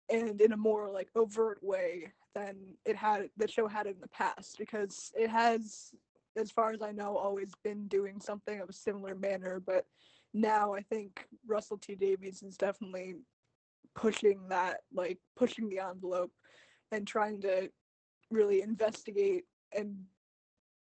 and 0.08 0.40
in 0.40 0.52
a 0.52 0.56
more 0.56 0.88
like 0.88 1.08
overt 1.16 1.58
way 1.62 2.12
than 2.34 2.56
it 2.86 2.96
had 2.96 3.28
the 3.36 3.48
show 3.48 3.66
had 3.66 3.86
in 3.86 3.96
the 4.00 4.08
past 4.08 4.56
because 4.56 5.10
it 5.16 5.28
has 5.28 5.90
as 6.36 6.50
far 6.50 6.70
as 6.70 6.80
i 6.80 6.92
know 6.92 7.16
always 7.16 7.52
been 7.64 7.88
doing 7.88 8.20
something 8.20 8.60
of 8.60 8.68
a 8.68 8.72
similar 8.72 9.16
manner 9.16 9.60
but 9.66 9.84
now 10.32 10.72
i 10.72 10.80
think 10.80 11.26
russell 11.46 11.76
t 11.76 11.96
davies 11.96 12.42
is 12.42 12.56
definitely 12.56 13.16
pushing 13.96 14.48
that 14.48 14.78
like 14.94 15.18
pushing 15.36 15.68
the 15.68 15.80
envelope 15.80 16.30
and 16.92 17.06
trying 17.06 17.40
to 17.40 17.68
really 18.30 18.62
investigate 18.62 19.44
and 19.76 19.96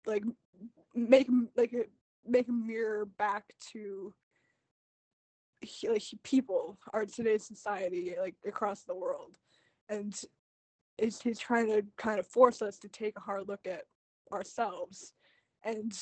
like 0.07 0.23
make 0.95 1.29
like 1.57 1.73
make 2.27 2.49
a 2.49 2.53
mirror 2.53 3.07
back 3.19 3.45
to 3.73 4.15
like 5.87 6.03
people 6.23 6.79
are 6.93 7.05
today's 7.05 7.45
society 7.45 8.15
like 8.19 8.35
across 8.47 8.83
the 8.85 8.95
world. 8.95 9.37
And 9.89 10.19
is 10.99 11.21
he's 11.21 11.39
trying 11.39 11.69
to 11.69 11.85
kind 11.97 12.19
of 12.19 12.27
force 12.27 12.63
us 12.63 12.79
to 12.79 12.89
take 12.89 13.17
a 13.17 13.21
hard 13.21 13.49
look 13.49 13.67
at 13.67 13.85
ourselves 14.33 15.13
and 15.65 15.93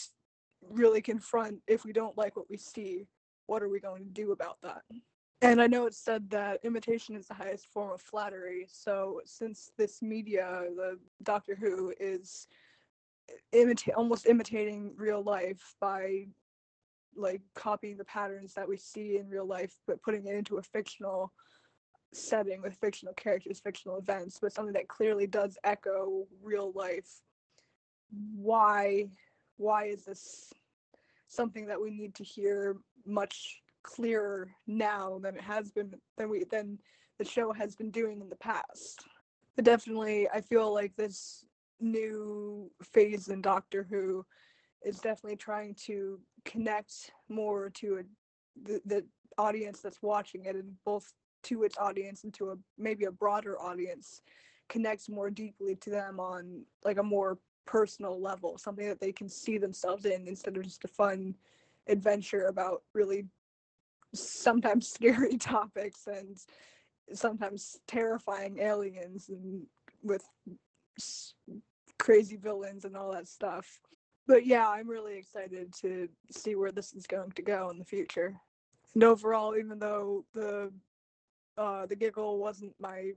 really 0.60 1.00
confront 1.00 1.60
if 1.66 1.84
we 1.84 1.92
don't 1.92 2.18
like 2.18 2.36
what 2.36 2.50
we 2.50 2.56
see 2.56 3.06
what 3.46 3.62
are 3.62 3.68
we 3.68 3.80
going 3.80 4.04
to 4.04 4.10
do 4.10 4.32
about 4.32 4.58
that? 4.62 4.82
And 5.40 5.62
i 5.62 5.66
know 5.66 5.86
it's 5.86 6.04
said 6.04 6.28
that 6.30 6.60
imitation 6.64 7.14
is 7.14 7.28
the 7.28 7.34
highest 7.34 7.66
form 7.72 7.92
of 7.92 8.00
flattery. 8.00 8.66
So 8.68 9.20
since 9.24 9.70
this 9.78 10.02
media 10.02 10.64
the 10.76 10.98
doctor 11.22 11.56
who 11.58 11.94
is 11.98 12.46
imitate 13.52 13.94
almost 13.94 14.26
imitating 14.26 14.92
real 14.96 15.22
life 15.22 15.74
by 15.80 16.26
like 17.16 17.40
copying 17.54 17.96
the 17.96 18.04
patterns 18.04 18.54
that 18.54 18.68
we 18.68 18.76
see 18.76 19.16
in 19.16 19.28
real 19.28 19.46
life 19.46 19.74
but 19.86 20.02
putting 20.02 20.26
it 20.26 20.34
into 20.34 20.58
a 20.58 20.62
fictional 20.62 21.32
setting 22.12 22.62
with 22.62 22.74
fictional 22.74 23.14
characters 23.14 23.60
fictional 23.60 23.98
events 23.98 24.38
but 24.40 24.52
something 24.52 24.72
that 24.72 24.88
clearly 24.88 25.26
does 25.26 25.58
echo 25.64 26.26
real 26.42 26.72
life. 26.72 27.20
Why 28.34 29.08
why 29.56 29.86
is 29.86 30.04
this 30.04 30.52
something 31.26 31.66
that 31.66 31.80
we 31.80 31.90
need 31.90 32.14
to 32.14 32.24
hear 32.24 32.76
much 33.04 33.60
clearer 33.82 34.50
now 34.66 35.18
than 35.22 35.36
it 35.36 35.42
has 35.42 35.70
been 35.70 35.94
than 36.16 36.30
we 36.30 36.44
than 36.44 36.78
the 37.18 37.24
show 37.24 37.52
has 37.52 37.74
been 37.74 37.90
doing 37.90 38.20
in 38.20 38.28
the 38.28 38.36
past? 38.36 39.04
But 39.56 39.64
definitely 39.64 40.28
i 40.32 40.40
feel 40.40 40.72
like 40.72 40.94
this 40.96 41.44
new 41.80 42.70
phase 42.82 43.28
in 43.28 43.40
Doctor 43.40 43.86
Who 43.88 44.24
is 44.84 44.98
definitely 44.98 45.36
trying 45.36 45.74
to 45.86 46.20
connect 46.44 47.10
more 47.28 47.70
to 47.70 48.00
a, 48.00 48.02
the, 48.62 48.80
the 48.86 49.04
audience 49.36 49.80
that's 49.80 50.02
watching 50.02 50.44
it 50.44 50.56
and 50.56 50.72
both 50.84 51.12
to 51.44 51.62
its 51.62 51.78
audience 51.78 52.24
and 52.24 52.34
to 52.34 52.50
a 52.50 52.56
maybe 52.76 53.04
a 53.04 53.10
broader 53.10 53.60
audience 53.60 54.20
connects 54.68 55.08
more 55.08 55.30
deeply 55.30 55.76
to 55.76 55.90
them 55.90 56.20
on 56.20 56.62
like 56.84 56.98
a 56.98 57.02
more 57.02 57.38
personal 57.66 58.20
level 58.20 58.58
something 58.58 58.88
that 58.88 59.00
they 59.00 59.12
can 59.12 59.28
see 59.28 59.58
themselves 59.58 60.04
in 60.04 60.26
instead 60.26 60.56
of 60.56 60.62
just 60.62 60.84
a 60.84 60.88
fun 60.88 61.34
adventure 61.86 62.46
about 62.46 62.82
really 62.94 63.24
sometimes 64.14 64.88
scary 64.92 65.36
topics 65.36 66.06
and 66.06 66.38
sometimes 67.12 67.78
terrifying 67.86 68.58
aliens 68.58 69.28
and 69.28 69.62
with 70.02 70.24
crazy 71.98 72.36
villains 72.36 72.84
and 72.84 72.96
all 72.96 73.12
that 73.12 73.28
stuff. 73.28 73.80
But 74.26 74.46
yeah, 74.46 74.68
I'm 74.68 74.88
really 74.88 75.16
excited 75.16 75.72
to 75.80 76.08
see 76.30 76.54
where 76.54 76.72
this 76.72 76.92
is 76.92 77.06
going 77.06 77.32
to 77.32 77.42
go 77.42 77.70
in 77.70 77.78
the 77.78 77.84
future. 77.84 78.36
And 78.94 79.04
overall, 79.04 79.56
even 79.56 79.78
though 79.78 80.24
the 80.34 80.72
uh, 81.56 81.86
the 81.86 81.96
giggle 81.96 82.38
wasn't 82.38 82.74
my 82.78 83.10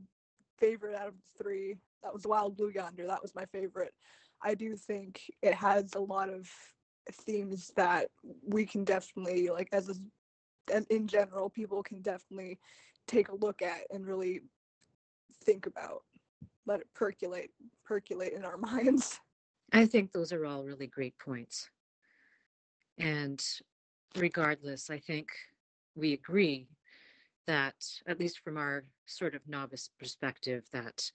favorite 0.57 0.95
out 0.95 1.07
of 1.07 1.13
the 1.13 1.43
three, 1.43 1.75
that 2.03 2.13
was 2.13 2.25
Wild 2.25 2.57
Blue 2.57 2.71
Yonder. 2.73 3.05
That 3.05 3.21
was 3.21 3.35
my 3.35 3.45
favorite. 3.45 3.93
I 4.41 4.55
do 4.55 4.75
think 4.75 5.21
it 5.41 5.53
has 5.53 5.93
a 5.93 5.99
lot 5.99 6.29
of 6.29 6.49
themes 7.11 7.71
that 7.75 8.07
we 8.47 8.65
can 8.65 8.83
definitely 8.83 9.49
like 9.49 9.69
as 9.71 9.89
a 9.89 9.95
as 10.73 10.85
in 10.85 11.07
general 11.07 11.49
people 11.49 11.83
can 11.83 12.01
definitely 12.01 12.59
take 13.07 13.29
a 13.29 13.35
look 13.35 13.61
at 13.61 13.81
and 13.91 14.05
really 14.05 14.41
think 15.43 15.65
about 15.65 16.03
let 16.65 16.79
it 16.79 16.87
percolate 16.93 17.51
percolate 17.85 18.33
in 18.33 18.45
our 18.45 18.57
minds. 18.71 19.19
I 19.73 19.85
think 19.85 20.11
those 20.11 20.33
are 20.33 20.45
all 20.45 20.63
really 20.63 20.87
great 20.87 21.17
points. 21.17 21.69
And 22.97 23.41
regardless 24.17 24.89
i 24.89 24.97
think 24.97 25.29
we 25.95 26.13
agree 26.13 26.67
that 27.47 27.75
at 28.07 28.19
least 28.19 28.39
from 28.39 28.57
our 28.57 28.83
sort 29.05 29.35
of 29.35 29.41
novice 29.47 29.89
perspective 29.99 30.63
that 30.71 31.09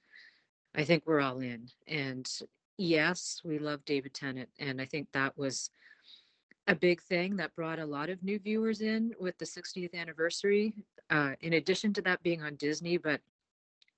i 0.74 0.84
think 0.84 1.02
we're 1.06 1.20
all 1.20 1.40
in. 1.40 1.68
And 1.88 2.28
yes 2.78 3.40
we 3.44 3.58
love 3.58 3.84
david 3.84 4.12
tennant 4.12 4.48
and 4.58 4.80
i 4.80 4.84
think 4.84 5.08
that 5.12 5.36
was 5.36 5.70
a 6.68 6.74
big 6.74 7.00
thing 7.00 7.36
that 7.36 7.54
brought 7.54 7.78
a 7.78 7.86
lot 7.86 8.10
of 8.10 8.22
new 8.22 8.38
viewers 8.38 8.80
in 8.80 9.12
with 9.20 9.38
the 9.38 9.44
60th 9.44 9.94
anniversary 9.94 10.74
uh, 11.10 11.32
in 11.40 11.54
addition 11.54 11.92
to 11.94 12.02
that 12.02 12.22
being 12.22 12.42
on 12.42 12.54
disney 12.56 12.98
but 12.98 13.20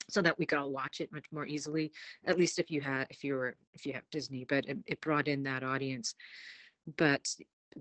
so 0.08 0.22
that 0.22 0.38
we 0.38 0.46
could 0.46 0.58
all 0.58 0.70
watch 0.70 1.00
it 1.00 1.12
much 1.12 1.26
more 1.32 1.46
easily 1.46 1.92
at 2.26 2.38
least 2.38 2.58
if 2.58 2.70
you 2.70 2.80
had 2.80 3.06
if 3.10 3.22
you 3.22 3.34
were 3.34 3.56
if 3.74 3.86
you 3.86 3.92
have 3.92 4.08
disney 4.10 4.44
but 4.48 4.64
it, 4.66 4.78
it 4.86 5.00
brought 5.00 5.28
in 5.28 5.42
that 5.42 5.62
audience. 5.62 6.14
But 6.96 7.28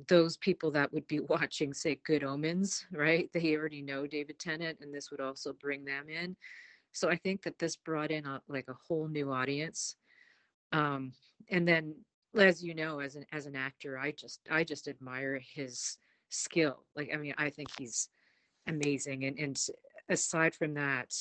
those 0.10 0.38
people 0.38 0.72
that 0.72 0.92
would 0.94 1.08
be 1.08 1.20
watching 1.30 1.74
say 1.74 2.00
good 2.06 2.24
omens 2.24 2.86
right 2.92 3.30
they 3.34 3.56
already 3.56 3.82
know 3.82 4.06
david 4.06 4.38
tennant 4.38 4.78
and 4.82 4.94
this 4.94 5.10
would 5.12 5.22
also 5.22 5.54
bring 5.54 5.86
them 5.86 6.10
in. 6.10 6.36
So 6.92 7.10
i 7.10 7.16
think 7.16 7.44
that 7.44 7.60
this 7.60 7.76
brought 7.76 8.12
in 8.12 8.26
a, 8.26 8.42
like 8.48 8.66
a 8.70 8.76
whole 8.88 9.08
new 9.08 9.32
audience. 9.32 9.96
Um 10.72 11.14
and 11.50 11.68
then 11.68 11.96
as 12.38 12.64
you 12.64 12.76
know 12.76 13.00
as 13.00 13.16
an 13.16 13.26
as 13.32 13.46
an 13.46 13.56
actor 13.56 13.98
i 13.98 14.12
just 14.12 14.42
i 14.52 14.64
just 14.64 14.88
admire 14.88 15.40
his 15.54 15.98
skill. 16.30 16.84
Like 16.96 17.12
i 17.14 17.18
mean 17.18 17.34
i 17.38 17.50
think 17.50 17.70
he's 17.80 18.10
amazing 18.68 19.24
and 19.24 19.40
and 19.40 19.58
aside 20.10 20.56
from 20.56 20.74
that, 20.76 21.14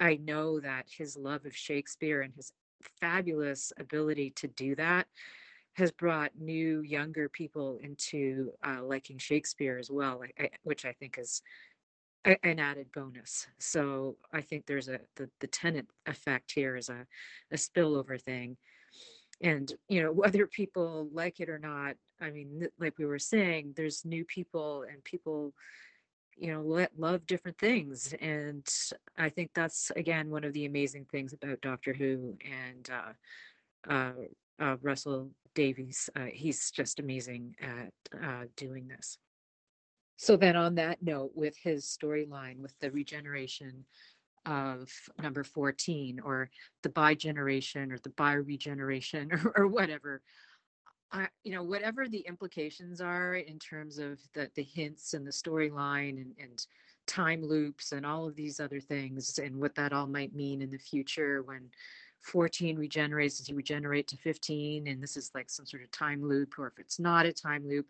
I 0.00 0.16
know 0.16 0.60
that 0.60 0.86
his 0.88 1.16
love 1.16 1.46
of 1.46 1.56
Shakespeare 1.56 2.22
and 2.22 2.34
his 2.34 2.52
fabulous 3.00 3.72
ability 3.78 4.30
to 4.36 4.48
do 4.48 4.74
that 4.76 5.06
has 5.74 5.90
brought 5.90 6.30
new 6.38 6.82
younger 6.82 7.28
people 7.28 7.78
into 7.82 8.52
uh, 8.64 8.82
liking 8.82 9.18
Shakespeare 9.18 9.78
as 9.78 9.90
well, 9.90 10.22
I, 10.22 10.44
I, 10.44 10.50
which 10.62 10.84
I 10.84 10.92
think 10.92 11.18
is 11.18 11.42
a, 12.24 12.36
an 12.46 12.60
added 12.60 12.86
bonus. 12.94 13.46
So 13.58 14.16
I 14.32 14.40
think 14.40 14.66
there's 14.66 14.88
a 14.88 15.00
the, 15.16 15.28
the 15.40 15.48
Tennant 15.48 15.88
effect 16.06 16.52
here 16.52 16.76
is 16.76 16.88
a, 16.88 17.06
a 17.52 17.56
spillover 17.56 18.20
thing. 18.20 18.56
And 19.42 19.72
you 19.88 20.02
know 20.02 20.12
whether 20.12 20.46
people 20.46 21.08
like 21.12 21.40
it 21.40 21.48
or 21.48 21.58
not, 21.58 21.96
I 22.20 22.30
mean, 22.30 22.68
like 22.78 22.96
we 22.98 23.06
were 23.06 23.18
saying, 23.18 23.74
there's 23.76 24.04
new 24.04 24.24
people 24.24 24.84
and 24.90 25.02
people 25.02 25.52
you 26.36 26.52
know 26.52 26.62
let 26.62 26.90
love 26.98 27.26
different 27.26 27.58
things 27.58 28.14
and 28.20 28.66
i 29.18 29.28
think 29.28 29.50
that's 29.54 29.90
again 29.96 30.30
one 30.30 30.44
of 30.44 30.52
the 30.52 30.66
amazing 30.66 31.06
things 31.10 31.32
about 31.32 31.60
doctor 31.60 31.92
who 31.92 32.36
and 32.44 32.90
uh, 32.90 33.92
uh, 33.92 34.12
uh, 34.60 34.76
russell 34.82 35.30
davies. 35.54 36.10
Uh, 36.14 36.26
he's 36.32 36.70
just 36.70 37.00
amazing 37.00 37.54
at 37.60 38.22
uh, 38.22 38.44
doing 38.56 38.88
this. 38.88 39.18
So 40.16 40.36
then 40.36 40.56
on 40.56 40.76
that 40.76 41.02
note 41.02 41.32
with 41.34 41.56
his 41.62 41.84
storyline 41.86 42.58
with 42.58 42.74
the 42.80 42.90
regeneration 42.90 43.84
of 44.46 44.90
number 45.20 45.42
14 45.42 46.20
or 46.20 46.50
the 46.82 46.90
bigeneration 46.90 47.90
or 47.90 47.98
the 47.98 48.10
bi 48.10 48.34
regeneration 48.34 49.32
or, 49.32 49.52
or 49.56 49.66
whatever 49.66 50.20
I, 51.14 51.28
you 51.44 51.52
know, 51.52 51.62
whatever 51.62 52.08
the 52.08 52.24
implications 52.26 53.00
are 53.00 53.36
in 53.36 53.58
terms 53.58 53.98
of 53.98 54.18
the 54.34 54.50
the 54.56 54.64
hints 54.64 55.14
and 55.14 55.24
the 55.24 55.30
storyline 55.30 56.20
and, 56.20 56.34
and 56.38 56.66
time 57.06 57.42
loops 57.42 57.92
and 57.92 58.04
all 58.04 58.26
of 58.26 58.34
these 58.34 58.58
other 58.58 58.80
things 58.80 59.38
and 59.38 59.56
what 59.60 59.74
that 59.76 59.92
all 59.92 60.06
might 60.06 60.34
mean 60.34 60.60
in 60.60 60.70
the 60.70 60.78
future 60.78 61.42
when 61.42 61.70
14 62.20 62.78
regenerates 62.78 63.38
does 63.38 63.46
he 63.46 63.52
regenerate 63.52 64.08
to 64.08 64.16
15 64.16 64.88
and 64.88 65.02
this 65.02 65.16
is 65.16 65.30
like 65.34 65.50
some 65.50 65.66
sort 65.66 65.82
of 65.82 65.90
time 65.90 66.26
loop 66.26 66.54
or 66.58 66.66
if 66.66 66.78
it's 66.78 66.98
not 66.98 67.26
a 67.26 67.32
time 67.32 67.68
loop. 67.68 67.86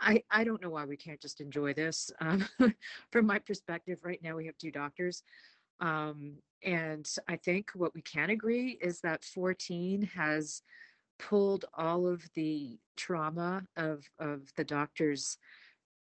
I 0.00 0.22
i 0.30 0.44
don't 0.44 0.60
know 0.60 0.70
why 0.70 0.84
we 0.84 0.96
can't 0.96 1.20
just 1.20 1.40
enjoy 1.40 1.72
this 1.72 2.10
um, 2.20 2.46
from 3.10 3.26
my 3.26 3.38
perspective 3.38 4.00
right 4.02 4.22
now 4.22 4.36
we 4.36 4.46
have 4.46 4.58
two 4.58 4.70
doctors 4.70 5.22
um, 5.80 6.34
and 6.64 7.08
i 7.28 7.36
think 7.36 7.70
what 7.74 7.94
we 7.94 8.02
can 8.02 8.30
agree 8.30 8.78
is 8.82 9.00
that 9.00 9.24
14 9.24 10.02
has 10.02 10.62
pulled 11.18 11.64
all 11.74 12.06
of 12.06 12.22
the 12.34 12.78
trauma 12.96 13.62
of 13.76 14.04
of 14.18 14.42
the 14.56 14.64
doctor's 14.64 15.38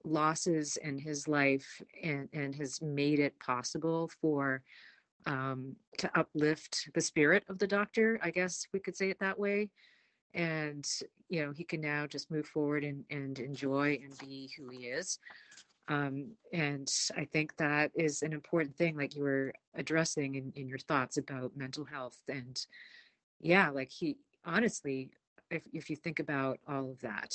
losses 0.04 0.78
in 0.78 0.98
his 1.00 1.28
life 1.28 1.82
and, 2.04 2.30
and 2.34 2.56
has 2.56 2.82
made 2.82 3.20
it 3.20 3.38
possible 3.40 4.10
for 4.22 4.62
um, 5.26 5.76
to 5.98 6.10
uplift 6.18 6.90
the 6.94 7.02
spirit 7.02 7.44
of 7.50 7.58
the 7.58 7.68
doctor, 7.68 8.20
I 8.22 8.30
guess 8.30 8.68
we 8.74 8.80
could 8.80 8.96
say 8.96 9.10
it 9.10 9.20
that 9.20 9.40
way. 9.40 9.70
And, 10.34 10.86
you 11.30 11.44
know, 11.44 11.52
he 11.52 11.64
can 11.64 11.82
now 11.82 12.06
just 12.06 12.30
move 12.30 12.46
forward 12.46 12.84
and, 12.84 13.04
and 13.10 13.40
enjoy 13.40 14.00
and 14.04 14.18
be 14.20 14.52
who 14.58 14.70
he 14.70 14.86
is. 14.88 15.18
Um, 15.88 16.32
and 16.52 16.92
I 17.16 17.26
think 17.26 17.56
that 17.58 17.92
is 17.96 18.22
an 18.22 18.34
important 18.34 18.76
thing, 18.76 18.98
like 18.98 19.16
you 19.16 19.24
were 19.24 19.54
addressing 19.76 20.36
in, 20.36 20.52
in 20.56 20.68
your 20.68 20.80
thoughts 20.80 21.18
about 21.18 21.56
mental 21.56 21.86
health. 21.86 22.18
And 22.28 22.60
yeah, 23.40 23.70
like 23.70 23.92
he 23.92 24.18
honestly, 24.46 25.12
if, 25.50 25.64
if 25.74 25.90
you 25.90 25.96
think 25.96 26.20
about 26.20 26.60
all 26.68 26.92
of 26.92 27.02
that, 27.02 27.34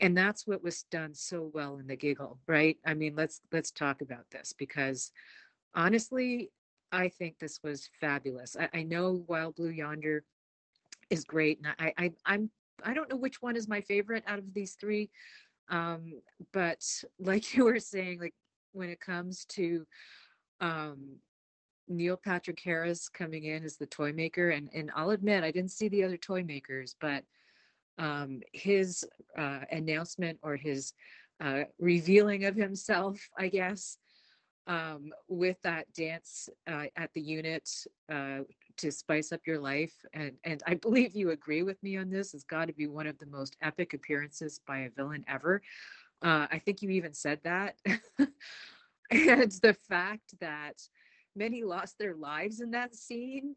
and 0.00 0.16
that's 0.16 0.46
what 0.46 0.62
was 0.62 0.84
done 0.84 1.14
so 1.14 1.50
well 1.52 1.78
in 1.78 1.86
the 1.86 1.96
giggle 1.96 2.38
right? 2.46 2.76
I 2.86 2.94
mean 2.94 3.14
let's 3.16 3.40
let's 3.52 3.70
talk 3.70 4.00
about 4.00 4.26
this 4.30 4.52
because 4.56 5.10
honestly 5.74 6.50
i 6.92 7.08
think 7.08 7.38
this 7.38 7.60
was 7.62 7.90
fabulous. 8.00 8.56
I, 8.58 8.68
I 8.78 8.82
know 8.82 9.24
wild 9.28 9.56
blue 9.56 9.70
yonder 9.70 10.24
is 11.10 11.24
great 11.24 11.58
and 11.58 11.74
I, 11.78 11.92
I 11.98 12.12
i'm 12.26 12.50
i 12.84 12.94
don't 12.94 13.10
know 13.10 13.16
which 13.16 13.42
one 13.42 13.56
is 13.56 13.68
my 13.68 13.80
favorite 13.80 14.24
out 14.26 14.38
of 14.38 14.54
these 14.54 14.74
three 14.74 15.10
um 15.68 16.20
but 16.52 16.82
like 17.18 17.54
you 17.54 17.64
were 17.64 17.80
saying 17.80 18.20
like 18.20 18.34
when 18.72 18.88
it 18.88 19.00
comes 19.00 19.44
to 19.46 19.86
um 20.60 21.16
Neil 21.88 22.16
Patrick 22.16 22.60
Harris 22.60 23.08
coming 23.08 23.44
in 23.44 23.64
as 23.64 23.76
the 23.76 23.86
toy 23.86 24.12
maker 24.12 24.50
and 24.50 24.68
and 24.74 24.90
I'll 24.94 25.10
admit 25.10 25.44
I 25.44 25.50
didn't 25.50 25.72
see 25.72 25.88
the 25.88 26.04
other 26.04 26.16
toy 26.16 26.42
makers 26.42 26.96
but 27.00 27.24
um, 27.98 28.40
his 28.52 29.04
uh, 29.36 29.60
announcement 29.70 30.38
or 30.42 30.56
his 30.56 30.92
uh, 31.40 31.64
revealing 31.78 32.44
of 32.44 32.56
himself, 32.56 33.28
I 33.36 33.48
guess, 33.48 33.98
um, 34.66 35.10
with 35.28 35.60
that 35.62 35.92
dance 35.94 36.48
uh, 36.66 36.84
at 36.96 37.10
the 37.14 37.20
unit 37.20 37.68
uh, 38.12 38.40
to 38.76 38.92
spice 38.92 39.32
up 39.32 39.40
your 39.46 39.58
life. 39.58 39.94
And, 40.12 40.32
and 40.44 40.62
I 40.66 40.74
believe 40.74 41.14
you 41.14 41.30
agree 41.30 41.62
with 41.62 41.82
me 41.82 41.96
on 41.96 42.10
this. 42.10 42.34
It's 42.34 42.44
got 42.44 42.66
to 42.66 42.72
be 42.72 42.86
one 42.86 43.06
of 43.06 43.18
the 43.18 43.26
most 43.26 43.56
epic 43.62 43.94
appearances 43.94 44.60
by 44.66 44.80
a 44.80 44.90
villain 44.90 45.24
ever. 45.28 45.62
Uh, 46.22 46.46
I 46.50 46.58
think 46.58 46.82
you 46.82 46.90
even 46.90 47.14
said 47.14 47.40
that. 47.44 47.76
and 49.10 49.52
the 49.62 49.76
fact 49.88 50.34
that 50.40 50.76
many 51.38 51.62
lost 51.62 51.98
their 51.98 52.14
lives 52.14 52.60
in 52.60 52.72
that 52.72 52.94
scene 52.94 53.54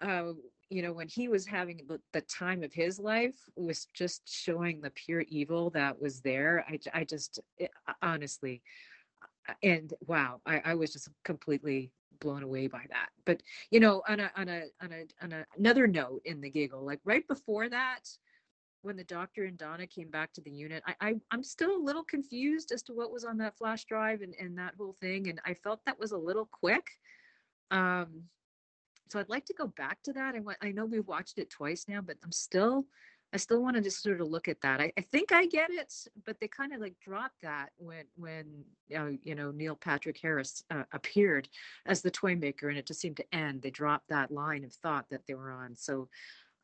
uh, 0.00 0.32
you 0.70 0.82
know, 0.82 0.92
when 0.92 1.08
he 1.08 1.28
was 1.28 1.46
having 1.46 1.80
the, 1.88 2.00
the, 2.12 2.20
time 2.22 2.62
of 2.62 2.72
his 2.72 2.98
life 2.98 3.36
was 3.56 3.86
just 3.94 4.22
showing 4.26 4.80
the 4.80 4.90
pure 4.90 5.24
evil 5.28 5.70
that 5.70 6.00
was 6.00 6.20
there. 6.20 6.64
I, 6.68 6.78
I 6.92 7.04
just, 7.04 7.38
it, 7.58 7.70
honestly, 8.02 8.62
and 9.62 9.92
wow, 10.06 10.40
I, 10.46 10.62
I 10.64 10.74
was 10.74 10.92
just 10.92 11.08
completely 11.22 11.92
blown 12.20 12.42
away 12.42 12.66
by 12.66 12.84
that. 12.90 13.10
But 13.24 13.42
you 13.70 13.80
know, 13.80 14.02
on 14.08 14.20
a 14.20 14.30
on 14.36 14.48
a 14.48 14.62
on 14.82 14.92
a 14.92 15.04
on 15.22 15.32
a, 15.32 15.44
another 15.58 15.86
note 15.86 16.22
in 16.24 16.40
the 16.40 16.50
giggle, 16.50 16.84
like 16.84 17.00
right 17.04 17.26
before 17.28 17.68
that, 17.68 18.00
when 18.84 18.96
the 18.96 19.04
doctor 19.04 19.44
and 19.44 19.58
Donna 19.58 19.86
came 19.86 20.10
back 20.10 20.32
to 20.34 20.40
the 20.40 20.50
unit, 20.50 20.82
I, 20.86 20.94
I 21.00 21.14
am 21.32 21.42
still 21.42 21.76
a 21.76 21.82
little 21.82 22.04
confused 22.04 22.72
as 22.72 22.82
to 22.84 22.92
what 22.92 23.12
was 23.12 23.24
on 23.24 23.38
that 23.38 23.56
flash 23.56 23.84
drive 23.84 24.22
and 24.22 24.34
and 24.38 24.56
that 24.58 24.74
whole 24.76 24.96
thing, 25.00 25.28
and 25.28 25.40
I 25.44 25.54
felt 25.54 25.80
that 25.86 25.98
was 25.98 26.12
a 26.12 26.18
little 26.18 26.48
quick. 26.50 26.86
Um, 27.70 28.24
so 29.08 29.20
I'd 29.20 29.28
like 29.28 29.44
to 29.46 29.54
go 29.54 29.66
back 29.68 30.02
to 30.04 30.12
that. 30.14 30.34
I, 30.34 30.66
I 30.66 30.72
know 30.72 30.86
we've 30.86 31.06
watched 31.06 31.38
it 31.38 31.50
twice 31.50 31.86
now, 31.88 32.00
but 32.00 32.16
I'm 32.24 32.32
still, 32.32 32.86
I 33.32 33.36
still 33.36 33.62
want 33.62 33.76
to 33.76 33.82
just 33.82 34.02
sort 34.02 34.20
of 34.20 34.28
look 34.28 34.48
at 34.48 34.60
that. 34.62 34.80
I, 34.80 34.92
I 34.98 35.02
think 35.02 35.32
I 35.32 35.46
get 35.46 35.70
it, 35.70 35.92
but 36.24 36.40
they 36.40 36.48
kind 36.48 36.72
of 36.72 36.80
like 36.80 36.94
dropped 37.00 37.42
that 37.42 37.70
when, 37.76 38.04
when 38.16 38.64
uh, 38.96 39.10
you 39.22 39.34
know, 39.34 39.50
Neil 39.50 39.76
Patrick 39.76 40.18
Harris 40.20 40.64
uh, 40.70 40.84
appeared 40.92 41.48
as 41.86 42.02
the 42.02 42.10
toy 42.10 42.34
maker 42.34 42.68
and 42.68 42.78
it 42.78 42.86
just 42.86 43.00
seemed 43.00 43.18
to 43.18 43.34
end. 43.34 43.62
They 43.62 43.70
dropped 43.70 44.08
that 44.08 44.30
line 44.30 44.64
of 44.64 44.72
thought 44.72 45.06
that 45.10 45.26
they 45.28 45.34
were 45.34 45.52
on. 45.52 45.76
So 45.76 46.08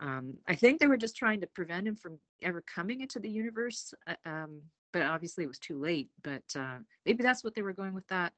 um, 0.00 0.34
I 0.48 0.54
think 0.54 0.80
they 0.80 0.86
were 0.86 0.96
just 0.96 1.16
trying 1.16 1.40
to 1.42 1.46
prevent 1.46 1.86
him 1.86 1.94
from 1.94 2.18
ever 2.42 2.62
coming 2.62 3.02
into 3.02 3.20
the 3.20 3.28
universe. 3.28 3.92
Uh, 4.06 4.14
um, 4.24 4.62
but 4.92 5.02
obviously 5.02 5.44
it 5.44 5.48
was 5.48 5.58
too 5.58 5.78
late, 5.78 6.08
but 6.22 6.42
uh, 6.56 6.78
maybe 7.06 7.22
that's 7.22 7.44
what 7.44 7.54
they 7.54 7.62
were 7.62 7.72
going 7.72 7.94
with 7.94 8.08
that. 8.08 8.32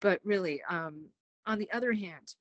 But 0.00 0.20
really, 0.24 0.62
um, 0.68 1.06
on 1.46 1.58
the 1.58 1.70
other 1.72 1.92
hand, 1.92 2.34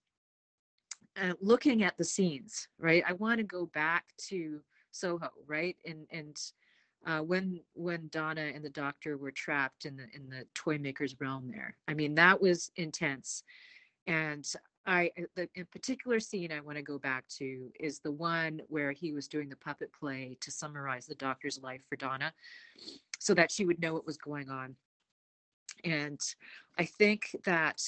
uh, 1.22 1.34
looking 1.42 1.84
at 1.84 1.98
the 1.98 2.04
scenes, 2.04 2.68
right? 2.80 3.04
I 3.08 3.14
want 3.14 3.40
to 3.40 3.44
go 3.44 3.66
back 3.68 4.06
to 4.30 4.62
Soho, 4.92 5.30
right? 5.48 5.76
And 5.86 6.06
and 6.12 6.38
uh, 7.06 7.20
when 7.20 7.62
when 7.74 8.08
Donna 8.12 8.52
and 8.54 8.64
the 8.64 8.70
doctor 8.70 9.18
were 9.18 9.32
trapped 9.32 9.86
in 9.86 9.96
the 9.96 10.06
in 10.14 10.30
the 10.30 10.46
toy 10.54 10.78
maker's 10.78 11.16
realm 11.20 11.50
there. 11.52 11.78
I 11.88 11.94
mean, 11.94 12.16
that 12.16 12.42
was 12.42 12.72
intense. 12.76 13.44
And 14.08 14.46
I 14.86 15.12
uh, 15.18 15.24
the 15.36 15.50
in 15.56 15.66
particular 15.66 16.20
scene 16.20 16.52
I 16.52 16.60
want 16.60 16.78
to 16.78 16.84
go 16.84 17.00
back 17.00 17.28
to 17.38 17.72
is 17.80 18.00
the 18.00 18.12
one 18.12 18.62
where 18.68 18.92
he 18.92 19.14
was 19.14 19.28
doing 19.28 19.50
the 19.50 19.56
puppet 19.56 19.92
play 19.92 20.38
to 20.42 20.52
summarize 20.52 21.06
the 21.06 21.16
doctor's 21.16 21.60
life 21.62 21.82
for 21.90 21.96
Donna 21.96 22.34
so 23.20 23.34
that 23.34 23.52
she 23.52 23.66
would 23.66 23.80
know 23.80 23.94
what 23.94 24.06
was 24.06 24.18
going 24.18 24.50
on. 24.50 24.76
And 25.84 26.20
I 26.78 26.86
think 26.86 27.36
that 27.46 27.82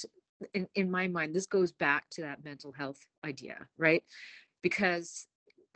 in, 0.53 0.67
in 0.75 0.91
my 0.91 1.07
mind, 1.07 1.35
this 1.35 1.47
goes 1.47 1.71
back 1.71 2.09
to 2.11 2.21
that 2.21 2.43
mental 2.43 2.71
health 2.71 2.99
idea, 3.25 3.67
right? 3.77 4.03
Because 4.61 5.27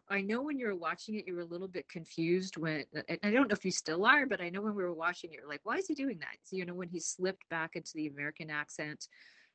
I 0.10 0.22
know 0.22 0.42
when 0.42 0.60
you 0.60 0.68
were 0.68 0.76
watching 0.76 1.16
it, 1.16 1.26
you 1.26 1.36
were 1.36 1.42
a 1.42 1.46
little 1.46 1.68
bit 1.68 1.88
confused 1.88 2.58
when 2.58 2.84
I 3.24 3.32
don't 3.32 3.48
know 3.48 3.54
if 3.54 3.64
you 3.64 3.72
still 3.72 4.06
are, 4.06 4.26
but 4.26 4.42
I 4.42 4.50
know 4.50 4.62
when 4.62 4.76
we 4.76 4.84
were 4.84 4.94
watching 4.94 5.32
it, 5.32 5.38
you're 5.38 5.48
like, 5.48 5.62
why 5.64 5.78
is 5.78 5.88
he 5.88 5.96
doing 5.96 6.20
that? 6.20 6.36
So, 6.44 6.58
you 6.58 6.66
know, 6.66 6.74
when 6.74 6.90
he 6.90 7.00
slipped 7.00 7.48
back 7.50 7.76
into 7.76 7.92
the 7.96 8.08
American 8.08 8.50
accent 8.50 9.08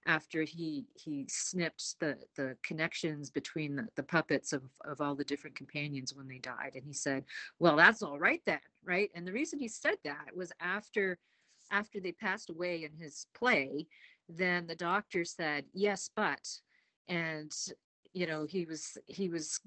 after 0.06 0.42
he 0.42 0.86
he 0.94 1.26
snipped 1.28 1.98
the 2.00 2.16
the 2.36 2.56
connections 2.62 3.30
between 3.30 3.76
the, 3.76 3.88
the 3.96 4.02
puppets 4.02 4.52
of, 4.52 4.62
of 4.84 5.00
all 5.00 5.14
the 5.14 5.24
different 5.24 5.56
companions 5.56 6.14
when 6.14 6.28
they 6.28 6.38
died. 6.38 6.72
And 6.74 6.84
he 6.84 6.92
said, 6.92 7.24
Well, 7.58 7.76
that's 7.76 8.02
all 8.02 8.18
right 8.18 8.42
then, 8.46 8.60
right? 8.84 9.10
And 9.14 9.26
the 9.26 9.32
reason 9.32 9.58
he 9.58 9.68
said 9.68 9.96
that 10.04 10.34
was 10.34 10.52
after 10.60 11.18
after 11.70 12.00
they 12.00 12.12
passed 12.12 12.50
away 12.50 12.84
in 12.84 12.92
his 13.02 13.26
play, 13.34 13.86
then 14.28 14.66
the 14.66 14.74
doctor 14.74 15.24
said 15.24 15.64
yes 15.72 16.10
but 16.14 16.48
and 17.08 17.52
you 18.12 18.26
know 18.26 18.44
he 18.44 18.64
was 18.64 18.98
he 19.06 19.28
was 19.28 19.60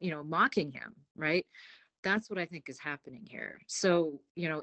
you 0.00 0.10
know 0.10 0.24
mocking 0.24 0.72
him 0.72 0.94
right 1.16 1.46
that's 2.02 2.28
what 2.28 2.38
i 2.38 2.44
think 2.44 2.68
is 2.68 2.78
happening 2.78 3.24
here 3.28 3.60
so 3.66 4.20
you 4.34 4.48
know 4.48 4.62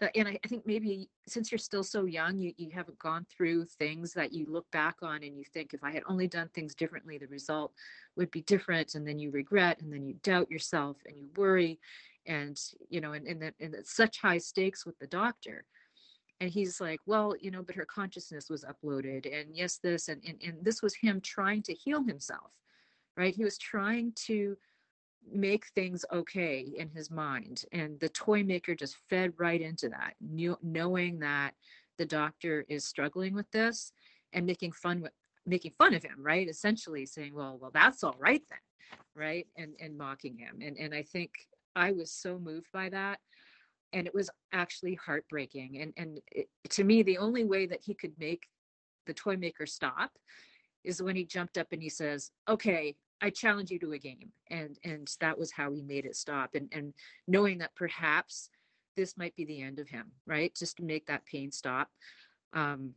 Uh, 0.00 0.06
and 0.14 0.28
I, 0.28 0.38
I, 0.44 0.48
think 0.48 0.66
maybe 0.66 1.08
since 1.26 1.50
you're 1.50 1.58
still 1.58 1.82
so 1.82 2.04
young 2.04 2.38
you, 2.38 2.52
you 2.56 2.70
haven't 2.72 2.98
gone 2.98 3.26
through 3.34 3.64
things 3.64 4.12
that 4.12 4.32
you 4.32 4.46
look 4.48 4.70
back 4.70 4.96
on 5.02 5.24
and 5.24 5.36
you 5.36 5.44
think 5.52 5.74
if 5.74 5.82
i 5.82 5.90
had 5.90 6.02
only 6.08 6.28
done 6.28 6.48
things 6.54 6.74
differently 6.74 7.18
the 7.18 7.26
result 7.26 7.72
would 8.16 8.30
be 8.30 8.42
different 8.42 8.94
and 8.94 9.06
then 9.06 9.18
you 9.18 9.30
regret 9.30 9.80
and 9.80 9.92
then 9.92 10.06
you 10.06 10.14
doubt 10.22 10.50
yourself 10.50 10.96
and 11.06 11.16
you 11.16 11.28
worry 11.36 11.80
and 12.26 12.60
you 12.88 13.00
know 13.00 13.12
and, 13.12 13.26
and, 13.26 13.42
that, 13.42 13.54
and 13.60 13.74
it's 13.74 13.96
such 13.96 14.20
high 14.20 14.38
stakes 14.38 14.86
with 14.86 14.98
the 14.98 15.06
doctor. 15.06 15.64
And 16.40 16.48
he's 16.48 16.80
like 16.80 17.00
well 17.04 17.34
you 17.40 17.50
know 17.50 17.62
but 17.62 17.74
her 17.74 17.84
consciousness 17.84 18.48
was 18.48 18.64
uploaded 18.64 19.26
and 19.26 19.56
yes 19.56 19.80
this 19.82 20.06
and, 20.06 20.22
and 20.24 20.40
and 20.40 20.64
this 20.64 20.82
was 20.82 20.94
him 20.94 21.20
trying 21.20 21.62
to 21.62 21.74
heal 21.74 22.04
himself 22.04 22.52
right? 23.18 23.34
He 23.34 23.44
was 23.44 23.58
trying 23.58 24.12
to 24.26 24.56
make 25.30 25.66
things 25.74 26.04
okay 26.12 26.60
in 26.76 26.88
his 26.90 27.10
mind 27.10 27.64
and 27.72 27.98
the 28.00 28.08
toy 28.08 28.42
maker 28.42 28.74
just 28.74 28.96
fed 29.10 29.32
right 29.38 29.60
into 29.60 29.88
that 29.88 30.14
knew, 30.20 30.56
knowing 30.62 31.18
that 31.18 31.52
the 31.98 32.06
doctor 32.06 32.64
is 32.68 32.84
struggling 32.84 33.34
with 33.34 33.50
this 33.50 33.92
and 34.32 34.46
making 34.46 34.72
fun 34.72 35.00
with 35.00 35.12
making 35.46 35.72
fun 35.78 35.94
of 35.94 36.02
him 36.02 36.16
right? 36.18 36.48
Essentially 36.48 37.06
saying 37.06 37.34
well 37.34 37.58
well 37.60 37.70
that's 37.72 38.02
all 38.04 38.16
right 38.18 38.42
then 38.48 38.58
right? 39.14 39.46
And 39.56 39.74
and 39.80 39.96
mocking 39.96 40.36
him. 40.36 40.60
And 40.62 40.76
and 40.78 40.94
i 40.94 41.02
think 41.02 41.30
i 41.76 41.92
was 41.92 42.10
so 42.10 42.38
moved 42.38 42.68
by 42.72 42.88
that 42.88 43.18
and 43.92 44.06
it 44.06 44.14
was 44.14 44.30
actually 44.52 44.94
heartbreaking. 44.94 45.80
And 45.80 45.92
and 45.96 46.20
it, 46.30 46.48
to 46.70 46.84
me 46.84 47.02
the 47.02 47.18
only 47.18 47.44
way 47.44 47.66
that 47.66 47.80
he 47.82 47.94
could 47.94 48.12
make 48.18 48.46
the 49.06 49.14
toy 49.14 49.36
maker 49.36 49.66
stop 49.66 50.10
is 50.84 51.02
when 51.02 51.16
he 51.16 51.24
jumped 51.24 51.58
up 51.58 51.68
and 51.72 51.82
he 51.82 51.88
says 51.88 52.30
okay 52.48 52.94
i 53.20 53.30
challenge 53.30 53.70
you 53.70 53.78
to 53.78 53.92
a 53.92 53.98
game 53.98 54.30
and 54.50 54.78
and 54.84 55.10
that 55.20 55.38
was 55.38 55.52
how 55.52 55.70
he 55.70 55.82
made 55.82 56.04
it 56.04 56.16
stop 56.16 56.54
and 56.54 56.68
and 56.72 56.92
knowing 57.26 57.58
that 57.58 57.74
perhaps 57.74 58.50
this 58.96 59.16
might 59.16 59.34
be 59.36 59.44
the 59.44 59.62
end 59.62 59.78
of 59.78 59.88
him 59.88 60.10
right 60.26 60.54
just 60.56 60.76
to 60.76 60.82
make 60.82 61.06
that 61.06 61.24
pain 61.26 61.50
stop 61.50 61.88
um 62.52 62.94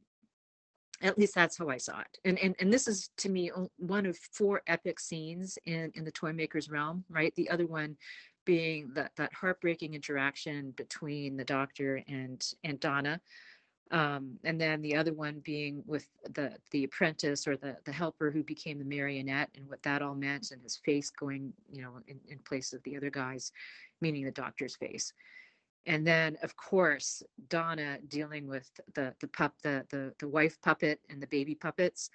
at 1.01 1.17
least 1.17 1.35
that's 1.35 1.57
how 1.57 1.69
I 1.69 1.77
saw 1.77 1.99
it. 1.99 2.19
And, 2.25 2.37
and 2.39 2.55
and 2.59 2.71
this 2.71 2.87
is 2.87 3.09
to 3.17 3.29
me 3.29 3.51
one 3.77 4.05
of 4.05 4.17
four 4.17 4.61
epic 4.67 4.99
scenes 4.99 5.57
in 5.65 5.91
in 5.95 6.03
the 6.03 6.11
toy 6.11 6.31
maker's 6.31 6.69
realm, 6.69 7.03
right? 7.09 7.33
The 7.35 7.49
other 7.49 7.65
one 7.65 7.97
being 8.45 8.91
that 8.93 9.11
that 9.17 9.33
heartbreaking 9.33 9.93
interaction 9.93 10.71
between 10.71 11.37
the 11.37 11.43
doctor 11.43 12.03
and 12.07 12.45
and 12.63 12.79
Donna. 12.79 13.19
Um, 13.91 14.39
and 14.45 14.59
then 14.59 14.81
the 14.81 14.95
other 14.95 15.11
one 15.13 15.41
being 15.43 15.83
with 15.85 16.07
the 16.33 16.55
the 16.71 16.85
apprentice 16.85 17.45
or 17.45 17.57
the 17.57 17.75
the 17.83 17.91
helper 17.91 18.31
who 18.31 18.41
became 18.41 18.79
the 18.79 18.85
marionette 18.85 19.49
and 19.55 19.67
what 19.67 19.83
that 19.83 20.01
all 20.01 20.15
meant 20.15 20.51
and 20.51 20.61
his 20.61 20.77
face 20.77 21.09
going 21.09 21.51
you 21.69 21.81
know 21.81 21.91
in, 22.07 22.17
in 22.29 22.39
place 22.39 22.71
of 22.71 22.81
the 22.83 22.95
other 22.95 23.09
guys 23.09 23.51
meaning 23.99 24.23
the 24.23 24.31
doctor's 24.31 24.77
face. 24.77 25.13
And 25.85 26.07
then 26.07 26.37
of 26.41 26.55
course 26.55 27.21
donna 27.49 27.97
dealing 28.07 28.47
with 28.47 28.69
the 28.93 29.13
the 29.19 29.27
pup 29.27 29.55
the 29.61 29.85
the, 29.89 30.13
the 30.19 30.27
wife 30.27 30.57
puppet 30.61 31.01
and 31.09 31.21
the 31.21 31.27
baby 31.27 31.53
puppets. 31.53 32.09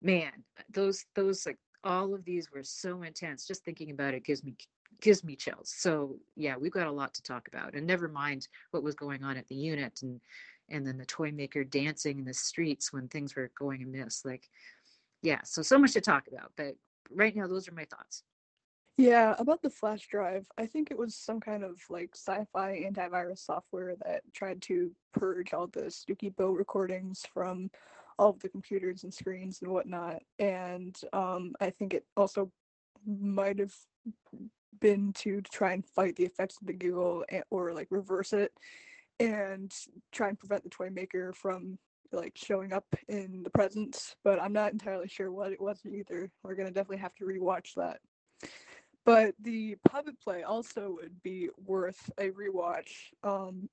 Man 0.00 0.32
those 0.72 1.04
those 1.14 1.44
like 1.44 1.58
all 1.84 2.14
of 2.14 2.24
these 2.24 2.50
were 2.50 2.62
so 2.62 3.02
intense. 3.02 3.46
Just 3.46 3.64
thinking 3.64 3.90
about 3.90 4.14
it 4.14 4.24
gives 4.24 4.42
me 4.42 4.56
gives 5.02 5.22
me 5.22 5.36
chills. 5.36 5.74
So 5.76 6.16
yeah 6.36 6.56
we've 6.56 6.72
got 6.72 6.86
a 6.86 6.92
lot 6.92 7.12
to 7.14 7.22
talk 7.22 7.48
about. 7.48 7.74
And 7.74 7.86
never 7.86 8.08
mind 8.08 8.48
what 8.70 8.82
was 8.82 8.94
going 8.94 9.22
on 9.22 9.36
at 9.36 9.46
the 9.48 9.56
unit 9.56 10.00
and 10.00 10.22
and 10.68 10.86
then 10.86 10.98
the 10.98 11.06
toy 11.06 11.30
maker 11.30 11.64
dancing 11.64 12.18
in 12.18 12.24
the 12.24 12.34
streets 12.34 12.92
when 12.92 13.08
things 13.08 13.36
were 13.36 13.50
going 13.58 13.82
amiss 13.82 14.24
like 14.24 14.48
yeah 15.22 15.40
so 15.44 15.62
so 15.62 15.78
much 15.78 15.92
to 15.92 16.00
talk 16.00 16.24
about 16.28 16.52
but 16.56 16.74
right 17.10 17.36
now 17.36 17.46
those 17.46 17.68
are 17.68 17.74
my 17.74 17.84
thoughts 17.84 18.22
yeah, 18.98 19.34
about 19.38 19.60
the 19.60 19.68
flash 19.68 20.06
drive, 20.08 20.46
I 20.56 20.64
think 20.64 20.90
it 20.90 20.96
was 20.96 21.14
some 21.14 21.38
kind 21.38 21.62
of 21.62 21.78
like 21.90 22.14
sci-fi 22.14 22.82
antivirus 22.90 23.40
software 23.44 23.94
that 24.02 24.22
tried 24.32 24.62
to 24.62 24.90
purge 25.12 25.52
all 25.52 25.66
the 25.66 25.82
Stooky 25.82 26.34
Bill 26.34 26.52
recordings 26.52 27.22
from 27.32 27.70
all 28.18 28.30
of 28.30 28.40
the 28.40 28.48
computers 28.48 29.04
and 29.04 29.12
screens 29.12 29.60
and 29.60 29.70
whatnot. 29.70 30.22
And 30.38 30.98
um, 31.12 31.54
I 31.60 31.68
think 31.68 31.92
it 31.92 32.06
also 32.16 32.50
might 33.06 33.58
have 33.58 33.74
been 34.80 35.12
to 35.12 35.42
try 35.42 35.72
and 35.72 35.84
fight 35.84 36.16
the 36.16 36.24
effects 36.24 36.56
of 36.60 36.66
the 36.66 36.72
giggle 36.72 37.24
or 37.50 37.74
like 37.74 37.88
reverse 37.90 38.32
it 38.32 38.52
and 39.20 39.72
try 40.12 40.28
and 40.28 40.38
prevent 40.38 40.64
the 40.64 40.70
toy 40.70 40.90
maker 40.90 41.32
from 41.32 41.78
like 42.12 42.32
showing 42.36 42.72
up 42.72 42.86
in 43.08 43.42
the 43.42 43.50
present. 43.50 44.14
But 44.24 44.40
I'm 44.40 44.52
not 44.52 44.72
entirely 44.72 45.08
sure 45.08 45.30
what 45.30 45.52
it 45.52 45.60
was 45.60 45.80
either. 45.86 46.30
We're 46.42 46.54
gonna 46.54 46.70
definitely 46.70 46.98
have 46.98 47.14
to 47.16 47.24
rewatch 47.24 47.74
that. 47.76 48.00
But 49.04 49.34
the 49.40 49.76
puppet 49.88 50.20
play 50.20 50.42
also 50.42 50.96
would 51.00 51.22
be 51.22 51.48
worth 51.64 52.10
a 52.18 52.30
rewatch. 52.30 52.90
Um, 53.22 53.68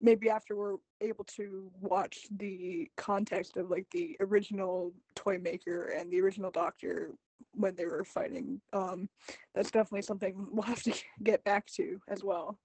maybe 0.00 0.28
after 0.28 0.56
we're 0.56 0.76
able 1.00 1.24
to 1.24 1.70
watch 1.80 2.26
the 2.36 2.90
context 2.96 3.56
of 3.56 3.70
like 3.70 3.86
the 3.92 4.16
original 4.20 4.92
toy 5.14 5.38
maker 5.38 5.86
and 5.96 6.10
the 6.10 6.20
original 6.20 6.50
doctor 6.50 7.12
when 7.54 7.74
they 7.76 7.86
were 7.86 8.04
fighting. 8.04 8.60
Um, 8.72 9.08
that's 9.54 9.70
definitely 9.70 10.02
something 10.02 10.34
we'll 10.52 10.62
have 10.62 10.82
to 10.82 10.94
get 11.22 11.44
back 11.44 11.66
to 11.76 12.00
as 12.08 12.22
well. 12.24 12.58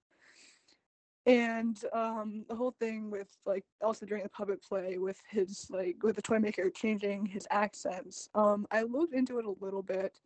And 1.28 1.78
um, 1.92 2.46
the 2.48 2.56
whole 2.56 2.74
thing 2.80 3.10
with 3.10 3.28
like 3.44 3.64
also 3.82 4.06
during 4.06 4.22
the 4.22 4.30
puppet 4.30 4.62
play 4.62 4.96
with 4.96 5.20
his 5.28 5.66
like 5.68 5.96
with 6.02 6.16
the 6.16 6.22
toy 6.22 6.38
maker 6.38 6.70
changing 6.70 7.26
his 7.26 7.46
accents. 7.50 8.30
Um, 8.34 8.66
I 8.70 8.82
looked 8.82 9.14
into 9.14 9.38
it 9.38 9.44
a 9.44 9.64
little 9.64 9.82
bit 9.82 10.18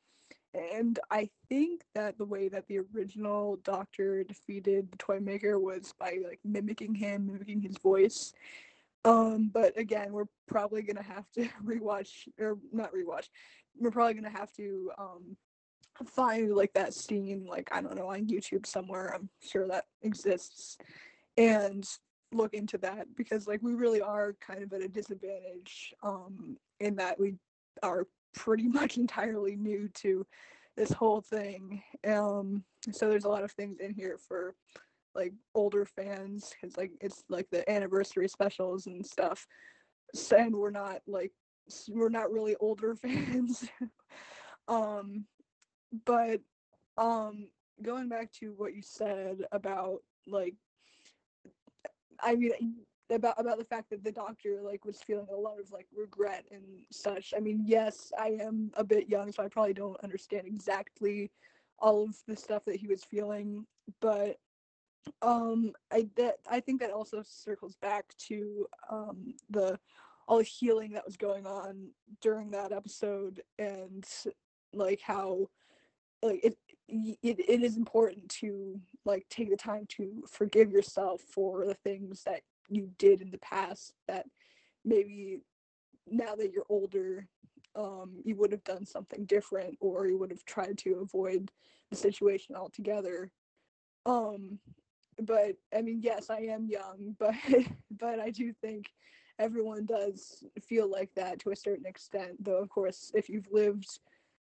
and 0.55 0.99
I 1.11 1.29
think 1.49 1.83
that 1.95 2.19
the 2.19 2.25
way 2.25 2.49
that 2.49 2.67
the 2.69 2.81
original 2.95 3.59
Doctor 3.65 4.23
defeated 4.23 4.91
the 4.93 4.99
Toy 4.99 5.19
Maker 5.19 5.59
was 5.59 5.95
by 5.99 6.19
like 6.23 6.41
mimicking 6.45 6.95
him, 6.95 7.27
mimicking 7.27 7.63
his 7.63 7.79
voice. 7.79 8.35
Um, 9.05 9.51
but 9.53 9.77
again, 9.79 10.13
we're 10.13 10.29
probably 10.47 10.83
gonna 10.83 11.03
have 11.03 11.29
to 11.33 11.49
rewatch 11.65 12.29
or 12.39 12.59
not 12.73 12.93
rewatch. 12.93 13.29
We're 13.77 13.91
probably 13.91 14.15
gonna 14.15 14.31
have 14.31 14.53
to 14.53 14.93
um 14.99 15.37
find 16.07 16.55
like 16.55 16.73
that 16.75 16.95
scene, 16.95 17.47
like 17.49 17.69
I 17.73 17.81
don't 17.81 17.97
know, 17.97 18.11
on 18.11 18.27
YouTube 18.27 18.67
somewhere. 18.67 19.15
I'm 19.15 19.29
sure 19.41 19.67
that 19.69 19.85
exists, 20.03 20.77
and 21.37 21.87
look 22.33 22.55
into 22.55 22.79
that 22.79 23.07
because 23.17 23.47
like 23.47 23.61
we 23.63 23.75
really 23.75 24.01
are 24.01 24.35
kind 24.41 24.63
of 24.63 24.73
at 24.73 24.81
a 24.81 24.89
disadvantage 24.89 25.93
um 26.03 26.57
in 26.81 26.97
that 26.97 27.21
we 27.21 27.35
are 27.83 28.07
pretty 28.35 28.69
much 28.69 28.97
entirely 28.97 29.57
new 29.57 29.89
to 29.95 30.27
this 30.77 30.91
whole 30.91 31.21
thing. 31.21 31.83
Um, 32.07 32.65
so 32.91 33.09
there's 33.09 33.25
a 33.25 33.29
lot 33.29 33.45
of 33.45 33.53
things 33.53 33.79
in 33.79 33.93
here 33.93 34.19
for 34.19 34.55
like 35.15 35.33
older 35.55 35.85
fans 35.85 36.51
because 36.51 36.77
like 36.77 36.93
it's 37.01 37.23
like 37.29 37.47
the 37.51 37.69
anniversary 37.71 38.29
specials 38.29 38.87
and 38.87 39.05
stuff. 39.05 39.47
And 40.35 40.55
we're 40.55 40.71
not 40.71 41.01
like 41.07 41.33
we're 41.89 42.09
not 42.09 42.33
really 42.33 42.57
older 42.57 42.95
fans. 43.03 43.69
um, 44.69 45.27
but 46.05 46.41
um, 46.97 47.49
going 47.83 48.09
back 48.09 48.33
to 48.33 48.55
what 48.57 48.75
you 48.75 48.83
said 48.83 49.45
about 49.53 49.99
like 50.27 50.55
I 52.21 52.37
mean 52.37 52.53
about 53.11 53.39
about 53.39 53.59
the 53.59 53.65
fact 53.65 53.91
that 53.91 54.05
the 54.05 54.13
doctor 54.13 54.61
like 54.63 54.85
was 54.85 55.03
feeling 55.03 55.27
a 55.31 55.37
lot 55.37 55.59
of 55.59 55.71
like 55.71 55.87
regret 55.95 56.45
and 56.51 56.63
such. 56.91 57.35
I 57.37 57.41
mean, 57.41 57.65
yes, 57.67 58.13
I 58.19 58.39
am 58.41 58.71
a 58.75 58.85
bit 58.85 59.09
young, 59.09 59.33
so 59.33 59.43
I 59.43 59.49
probably 59.49 59.75
don't 59.75 60.03
understand 60.03 60.47
exactly 60.47 61.31
all 61.79 62.05
of 62.05 62.17
the 62.27 62.37
stuff 62.37 62.65
that 62.67 62.77
he 62.77 62.87
was 62.87 63.05
feeling, 63.05 63.67
but 64.01 64.39
um 65.21 65.73
I 65.91 66.09
that 66.17 66.37
I 66.49 66.61
think 66.61 66.81
that 66.81 66.93
also 66.93 67.23
circles 67.27 67.75
back 67.83 68.05
to 68.29 68.67
um 68.89 69.35
the 69.51 69.79
all 70.29 70.39
the 70.39 70.45
healing 70.45 70.93
that 70.93 71.05
was 71.05 71.17
going 71.17 71.47
on 71.47 71.89
during 72.21 72.53
that 72.53 72.71
episode 72.71 73.43
and 73.59 74.07
like 74.73 75.01
how 75.01 75.49
like 76.23 76.41
it 76.45 76.57
it, 76.89 77.39
it 77.39 77.63
is 77.63 77.77
important 77.77 78.29
to 78.29 78.81
like 79.05 79.27
take 79.31 79.51
the 79.51 79.57
time 79.57 79.87
to 79.89 80.25
forgive 80.31 80.71
yourself 80.71 81.23
for 81.23 81.67
the 81.67 81.75
things 81.75 82.23
that 82.25 82.41
you 82.69 82.91
did 82.99 83.23
in 83.23 83.31
the 83.31 83.39
past 83.39 83.95
that 84.09 84.27
maybe 84.85 85.41
now 86.07 86.35
that 86.35 86.53
you're 86.53 86.67
older 86.69 87.27
um, 87.75 88.21
you 88.25 88.37
would 88.37 88.53
have 88.53 88.65
done 88.65 88.85
something 88.85 89.25
different 89.25 89.79
or 89.81 90.07
you 90.07 90.19
would 90.19 90.31
have 90.31 90.45
tried 90.45 90.77
to 90.77 90.97
avoid 91.01 91.51
the 91.89 91.97
situation 91.97 92.55
altogether. 92.55 93.31
Um 94.05 94.59
but 95.21 95.57
i 95.77 95.83
mean 95.83 96.01
yes 96.03 96.31
i 96.31 96.39
am 96.39 96.67
young 96.67 97.15
but 97.19 97.35
but 97.99 98.19
i 98.19 98.31
do 98.31 98.53
think 98.61 98.87
everyone 99.39 99.85
does 99.85 100.45
feel 100.63 100.91
like 100.91 101.11
that 101.15 101.39
to 101.39 101.51
a 101.51 101.57
certain 101.57 101.87
extent 101.87 102.33
though 102.43 102.59
of 102.59 102.69
course 102.69 103.11
if 103.15 103.29
you've 103.29 103.49
lived 103.51 104.01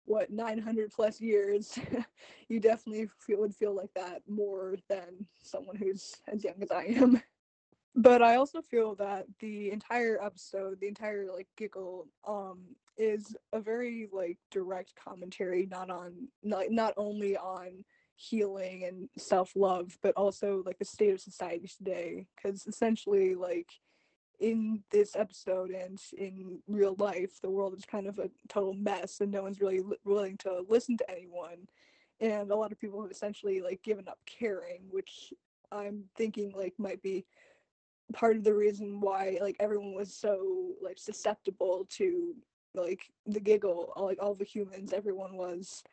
what 0.10 0.32
900 0.32 0.91
plus 0.91 1.22
years 1.22 1.78
you 2.50 2.60
definitely 2.60 3.08
feel, 3.19 3.39
would 3.39 3.56
feel 3.56 3.76
like 3.76 3.93
that 3.95 4.22
more 4.28 4.76
than 4.89 5.28
someone 5.41 5.76
who's 5.76 6.15
as 6.28 6.43
young 6.43 6.62
as 6.62 6.72
i 6.72 6.84
am 6.84 7.22
but 7.95 8.22
I 8.22 8.36
also 8.36 8.62
feel 8.62 8.95
that 8.95 9.26
the 9.39 9.72
entire 9.72 10.24
episode, 10.24 10.80
the 10.80 10.88
entire 10.88 11.28
like 11.34 11.48
giggle, 11.58 12.08
um, 12.28 12.60
is 12.98 13.36
a 13.52 13.60
very 13.60 14.08
like 14.12 14.38
direct 14.52 14.93
commentary, 14.95 15.67
not 15.69 15.89
on 15.89 16.30
not 16.43 16.65
not 16.69 16.93
only 16.98 17.36
on 17.36 17.84
healing 18.15 18.86
and 18.86 19.10
self 19.17 19.52
love, 19.56 19.98
but 20.02 20.13
also 20.15 20.63
like 20.65 20.78
the 20.78 20.86
state 20.86 21.13
of 21.13 21.19
society 21.19 21.69
today. 21.78 22.26
Because 22.36 22.65
essentially, 22.67 23.36
like 23.36 23.67
in 24.39 24.84
this 24.91 25.15
episode 25.15 25.71
and 25.71 25.99
in 26.17 26.60
real 26.67 26.95
life, 26.97 27.39
the 27.41 27.49
world 27.49 27.75
is 27.78 27.86
kind 27.86 28.08
of 28.08 28.19
a 28.19 28.30
total 28.47 28.73
mess, 28.73 29.21
and 29.21 29.32
no 29.32 29.43
one's 29.43 29.60
really 29.60 29.82
li- 29.82 29.97
willing 30.06 30.38
to 30.38 30.65
listen 30.69 30.97
to 30.97 31.12
anyone. 31.12 31.67
And 32.21 32.52
a 32.52 32.56
lot 32.56 32.71
of 32.71 32.80
people 32.80 33.02
have 33.02 33.12
essentially 33.12 33.62
like 33.62 33.82
given 33.84 34.08
up 34.08 34.19
caring, 34.25 34.84
which 34.89 35.34
I'm 35.71 36.06
thinking 36.15 36.54
like 36.56 36.73
might 36.78 37.02
be 37.02 37.25
part 38.13 38.36
of 38.36 38.43
the 38.43 38.54
reason 38.54 38.99
why 38.99 39.38
like 39.41 39.56
everyone 39.60 39.93
was 39.93 40.13
so 40.13 40.71
like 40.82 40.97
susceptible 40.97 41.86
to 41.89 42.36
like 42.73 43.12
the 43.28 43.39
giggle 43.39 43.93
like 43.97 44.17
all 44.21 44.34
the 44.34 44.45
humans 44.45 44.93
everyone 44.93 45.36
was 45.36 45.84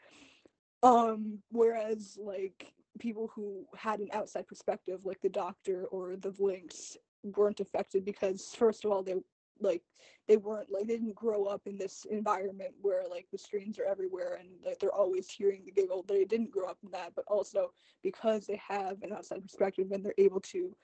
um 0.83 1.39
whereas 1.51 2.19
like 2.21 2.73
people 2.99 3.31
who 3.35 3.67
had 3.77 4.01
an 4.01 4.09
outside 4.13 4.47
perspective 4.47 5.01
like 5.05 5.21
the 5.21 5.29
doctor 5.29 5.85
or 5.91 6.17
the 6.17 6.31
Blinks 6.31 6.97
weren't 7.23 7.61
affected 7.61 8.05
because 8.05 8.55
first 8.57 8.85
of 8.85 8.93
all 8.93 9.03
they 9.03 9.15
like 9.61 9.83
they 10.29 10.37
weren't 10.37 10.71
like 10.71 10.87
they 10.87 10.95
didn't 10.95 11.15
grow 11.15 11.45
up 11.45 11.63
in 11.67 11.79
this 11.79 12.05
environment 12.11 12.73
where 12.81 13.05
like 13.09 13.27
the 13.33 13.39
screens 13.39 13.79
are 13.79 13.85
everywhere 13.85 14.39
and 14.39 14.49
like 14.65 14.79
they're 14.79 14.93
always 14.93 15.31
hearing 15.31 15.63
the 15.65 15.71
giggle. 15.71 16.05
They 16.07 16.25
didn't 16.25 16.51
grow 16.51 16.67
up 16.67 16.79
in 16.83 16.91
that 16.93 17.13
but 17.15 17.25
also 17.29 17.73
because 18.03 18.47
they 18.47 18.61
have 18.69 19.03
an 19.03 19.13
outside 19.13 19.43
perspective 19.43 19.91
and 19.93 20.05
they're 20.05 20.15
able 20.19 20.41
to 20.41 20.75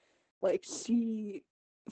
like 0.40 0.64
see 0.64 1.44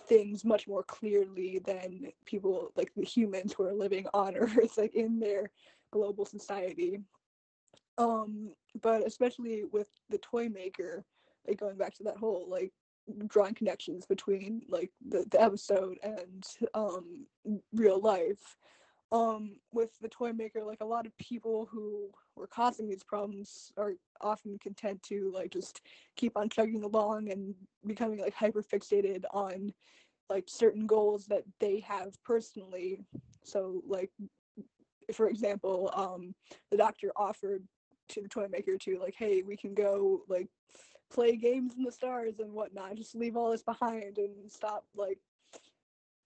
things 0.09 0.45
much 0.45 0.69
more 0.69 0.85
clearly 0.85 1.61
than 1.65 2.13
people 2.25 2.73
like 2.77 2.93
the 2.97 3.05
humans 3.05 3.53
who 3.53 3.65
are 3.65 3.75
living 3.75 4.07
on 4.15 4.37
earth 4.37 4.79
like 4.79 4.95
in 4.95 5.19
their 5.19 5.51
global 5.93 6.25
society. 6.25 7.01
Um 7.99 8.53
but 8.81 9.07
especially 9.07 9.65
with 9.65 9.89
the 10.09 10.19
toy 10.19 10.49
maker 10.49 11.05
like 11.47 11.59
going 11.59 11.77
back 11.77 11.95
to 11.95 12.05
that 12.05 12.17
whole 12.17 12.47
like 12.49 12.73
drawing 13.27 13.55
connections 13.55 14.07
between 14.07 14.63
like 14.69 14.91
the, 15.07 15.25
the 15.31 15.41
episode 15.41 15.99
and 16.03 16.47
um 16.75 17.27
real 17.73 18.01
life. 18.01 18.57
Um 19.13 19.57
with 19.73 19.91
the 20.01 20.09
toy 20.09 20.33
maker 20.33 20.63
like 20.65 20.81
a 20.81 20.87
lot 20.87 21.07
of 21.07 21.17
people 21.19 21.69
who 21.71 22.11
were 22.37 22.47
causing 22.47 22.89
these 22.89 23.05
problems 23.05 23.73
are 23.77 23.95
often 24.21 24.59
content 24.59 25.03
to 25.05 25.33
like 25.35 25.51
just 25.51 25.81
keep 26.17 26.37
on 26.37 26.49
chugging 26.49 26.85
along 26.85 27.31
and 27.31 27.55
becoming 27.87 28.19
like 28.21 28.35
hyper 28.35 28.63
fixated 28.63 29.25
on 29.33 29.73
like 30.29 30.45
certain 30.47 30.87
goals 30.87 31.27
that 31.27 31.43
they 31.59 31.81
have 31.81 32.15
personally. 32.25 33.05
So 33.45 33.83
like 33.87 34.11
for 35.13 35.29
example 35.29 35.91
um 35.95 36.35
the 36.71 36.77
doctor 36.77 37.11
offered 37.17 37.65
to 38.09 38.21
the 38.21 38.29
toy 38.29 38.47
maker 38.51 38.77
to 38.77 38.99
like 38.99 39.15
hey 39.17 39.43
we 39.43 39.57
can 39.57 39.75
go 39.75 40.23
like 40.29 40.49
play 41.13 41.37
games 41.37 41.75
in 41.77 41.83
the 41.85 41.93
stars 41.93 42.39
and 42.39 42.53
whatnot. 42.53 42.97
Just 42.97 43.15
leave 43.15 43.37
all 43.37 43.51
this 43.51 43.63
behind 43.63 44.19
and 44.19 44.51
stop 44.51 44.85
like 44.95 45.19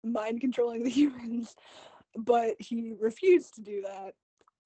mind 0.05 0.41
controlling 0.41 0.85
the 0.85 0.91
humans. 1.01 1.55
But 2.17 2.57
he 2.59 2.95
refused 2.99 3.55
to 3.55 3.61
do 3.61 3.83
that. 3.83 4.15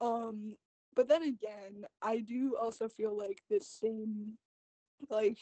Um, 0.01 0.55
but 0.95 1.07
then 1.07 1.23
again, 1.23 1.85
I 2.01 2.19
do 2.19 2.55
also 2.59 2.87
feel 2.87 3.17
like 3.17 3.41
this 3.49 3.67
same 3.67 4.37
like 5.09 5.37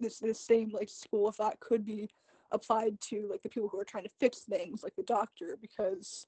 this 0.00 0.18
this 0.18 0.44
same 0.44 0.70
like 0.72 0.88
school 0.88 1.28
of 1.28 1.36
thought 1.36 1.60
could 1.60 1.84
be 1.84 2.08
applied 2.50 3.00
to 3.00 3.26
like 3.30 3.42
the 3.42 3.48
people 3.48 3.68
who 3.68 3.80
are 3.80 3.84
trying 3.84 4.04
to 4.04 4.10
fix 4.20 4.40
things, 4.40 4.82
like 4.82 4.94
the 4.96 5.02
doctor, 5.04 5.56
because 5.60 6.26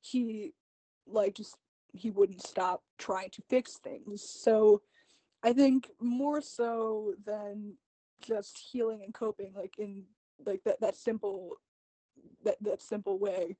he 0.00 0.52
like 1.06 1.34
just 1.34 1.56
he 1.92 2.10
wouldn't 2.10 2.42
stop 2.42 2.82
trying 2.98 3.30
to 3.30 3.42
fix 3.48 3.78
things. 3.78 4.22
So 4.28 4.82
I 5.42 5.52
think 5.52 5.90
more 6.00 6.40
so 6.40 7.14
than 7.24 7.74
just 8.20 8.58
healing 8.58 9.02
and 9.04 9.14
coping, 9.14 9.52
like 9.54 9.74
in 9.78 10.04
like 10.44 10.62
that 10.64 10.80
that 10.80 10.96
simple 10.96 11.56
that 12.44 12.56
that 12.62 12.82
simple 12.82 13.18
way. 13.18 13.56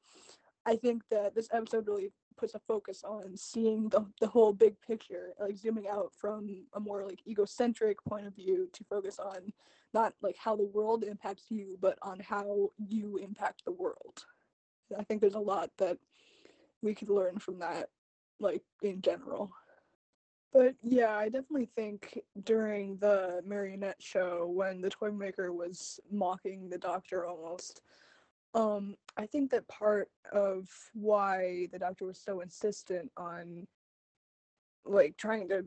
I 0.64 0.76
think 0.76 1.02
that 1.10 1.34
this 1.34 1.48
episode 1.52 1.86
really 1.86 2.10
puts 2.36 2.54
a 2.54 2.60
focus 2.66 3.02
on 3.04 3.36
seeing 3.36 3.88
the, 3.88 4.04
the 4.20 4.26
whole 4.26 4.52
big 4.52 4.74
picture, 4.80 5.32
like 5.40 5.56
zooming 5.56 5.88
out 5.88 6.12
from 6.12 6.66
a 6.74 6.80
more 6.80 7.04
like 7.04 7.20
egocentric 7.26 8.02
point 8.04 8.26
of 8.26 8.34
view 8.34 8.68
to 8.72 8.84
focus 8.84 9.18
on 9.18 9.52
not 9.94 10.12
like 10.22 10.36
how 10.36 10.56
the 10.56 10.66
world 10.66 11.04
impacts 11.04 11.44
you, 11.50 11.78
but 11.80 11.98
on 12.02 12.20
how 12.20 12.70
you 12.88 13.16
impact 13.16 13.64
the 13.64 13.72
world. 13.72 14.24
I 14.96 15.04
think 15.04 15.20
there's 15.20 15.34
a 15.34 15.38
lot 15.38 15.70
that 15.78 15.98
we 16.82 16.94
could 16.94 17.08
learn 17.08 17.38
from 17.38 17.60
that, 17.60 17.88
like 18.38 18.62
in 18.82 19.00
general. 19.00 19.52
But 20.56 20.74
yeah, 20.82 21.14
I 21.14 21.24
definitely 21.24 21.68
think 21.76 22.18
during 22.44 22.96
the 22.96 23.42
marionette 23.44 24.02
show 24.02 24.46
when 24.46 24.80
the 24.80 24.88
toy 24.88 25.10
maker 25.10 25.52
was 25.52 26.00
mocking 26.10 26.70
the 26.70 26.78
doctor 26.78 27.26
almost, 27.26 27.82
um, 28.54 28.96
I 29.18 29.26
think 29.26 29.50
that 29.50 29.68
part 29.68 30.08
of 30.32 30.66
why 30.94 31.68
the 31.72 31.78
doctor 31.78 32.06
was 32.06 32.18
so 32.18 32.40
insistent 32.40 33.10
on 33.18 33.66
like 34.86 35.18
trying 35.18 35.46
to 35.50 35.66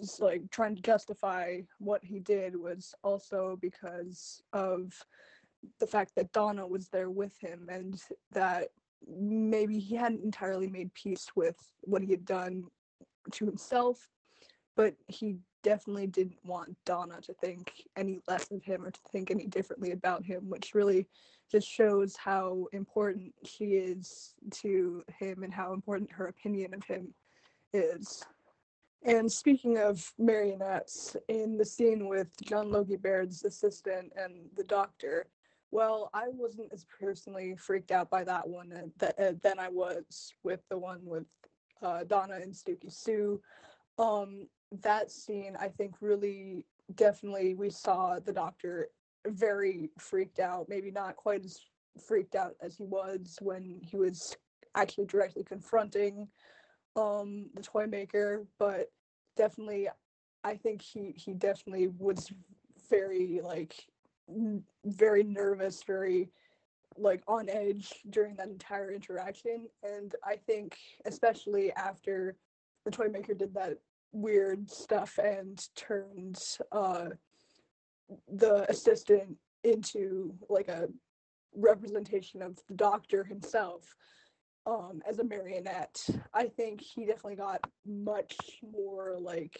just 0.00 0.20
like 0.20 0.42
trying 0.50 0.74
to 0.74 0.82
justify 0.82 1.60
what 1.78 2.02
he 2.02 2.18
did 2.18 2.56
was 2.56 2.96
also 3.04 3.56
because 3.62 4.42
of 4.52 4.92
the 5.78 5.86
fact 5.86 6.16
that 6.16 6.32
Donna 6.32 6.66
was 6.66 6.88
there 6.88 7.10
with 7.10 7.38
him 7.38 7.68
and 7.70 8.02
that 8.32 8.70
maybe 9.06 9.78
he 9.78 9.94
hadn't 9.94 10.24
entirely 10.24 10.66
made 10.66 10.92
peace 10.94 11.28
with 11.36 11.56
what 11.82 12.02
he 12.02 12.10
had 12.10 12.24
done 12.24 12.64
to 13.30 13.46
himself, 13.46 14.08
but 14.76 14.94
he 15.06 15.36
definitely 15.62 16.06
didn't 16.06 16.44
want 16.44 16.76
Donna 16.84 17.20
to 17.22 17.32
think 17.34 17.72
any 17.96 18.20
less 18.28 18.50
of 18.50 18.62
him 18.64 18.84
or 18.84 18.90
to 18.90 19.00
think 19.10 19.30
any 19.30 19.46
differently 19.46 19.92
about 19.92 20.24
him, 20.24 20.48
which 20.48 20.74
really 20.74 21.06
just 21.50 21.68
shows 21.68 22.16
how 22.16 22.66
important 22.72 23.32
she 23.44 23.74
is 23.74 24.34
to 24.50 25.04
him 25.18 25.42
and 25.42 25.52
how 25.52 25.72
important 25.72 26.10
her 26.10 26.26
opinion 26.26 26.74
of 26.74 26.82
him 26.84 27.14
is. 27.72 28.24
And 29.04 29.30
speaking 29.30 29.78
of 29.78 30.12
marionettes, 30.18 31.16
in 31.28 31.56
the 31.56 31.64
scene 31.64 32.08
with 32.08 32.28
John 32.44 32.70
Logie 32.70 32.96
Baird's 32.96 33.44
assistant 33.44 34.12
and 34.16 34.48
the 34.56 34.64
doctor, 34.64 35.26
well, 35.72 36.10
I 36.14 36.26
wasn't 36.28 36.72
as 36.72 36.86
personally 37.00 37.56
freaked 37.56 37.90
out 37.90 38.10
by 38.10 38.24
that 38.24 38.46
one 38.46 38.72
uh, 38.72 39.06
uh, 39.18 39.32
than 39.42 39.58
I 39.58 39.68
was 39.68 40.32
with 40.44 40.60
the 40.68 40.78
one 40.78 41.00
with 41.02 41.26
uh, 41.82 42.04
Donna 42.04 42.34
and 42.34 42.52
Stooky 42.52 42.92
Sue. 42.92 43.40
Um, 43.98 44.48
that 44.82 45.10
scene, 45.10 45.56
I 45.60 45.68
think, 45.68 45.96
really 46.00 46.66
definitely 46.94 47.54
we 47.54 47.70
saw 47.70 48.18
the 48.18 48.32
doctor 48.32 48.88
very 49.26 49.90
freaked 49.98 50.40
out, 50.40 50.68
maybe 50.68 50.90
not 50.90 51.16
quite 51.16 51.44
as 51.44 51.60
freaked 52.06 52.34
out 52.34 52.54
as 52.62 52.76
he 52.76 52.84
was 52.84 53.38
when 53.40 53.80
he 53.84 53.96
was 53.96 54.36
actually 54.74 55.04
directly 55.06 55.44
confronting 55.44 56.26
um 56.96 57.46
the 57.54 57.62
toy 57.62 57.86
maker, 57.86 58.46
but 58.58 58.90
definitely 59.36 59.88
I 60.44 60.56
think 60.56 60.82
he 60.82 61.12
he 61.16 61.32
definitely 61.32 61.88
was 61.98 62.30
very 62.90 63.40
like 63.42 63.74
very 64.84 65.22
nervous, 65.22 65.82
very 65.82 66.30
like 66.96 67.22
on 67.26 67.48
edge 67.48 67.92
during 68.10 68.34
that 68.36 68.48
entire 68.48 68.92
interaction 68.92 69.66
and 69.82 70.14
I 70.24 70.36
think 70.36 70.76
especially 71.04 71.72
after 71.72 72.36
the 72.84 72.90
toy 72.90 73.08
maker 73.08 73.34
did 73.34 73.54
that 73.54 73.78
weird 74.12 74.70
stuff 74.70 75.18
and 75.18 75.66
turned 75.74 76.38
uh 76.70 77.06
the 78.28 78.70
assistant 78.70 79.36
into 79.64 80.34
like 80.48 80.68
a 80.68 80.88
representation 81.54 82.42
of 82.42 82.58
the 82.68 82.74
doctor 82.74 83.24
himself 83.24 83.94
um 84.66 85.00
as 85.08 85.18
a 85.18 85.24
marionette 85.24 85.98
i 86.34 86.44
think 86.44 86.80
he 86.80 87.04
definitely 87.06 87.36
got 87.36 87.60
much 87.86 88.36
more 88.70 89.16
like 89.18 89.58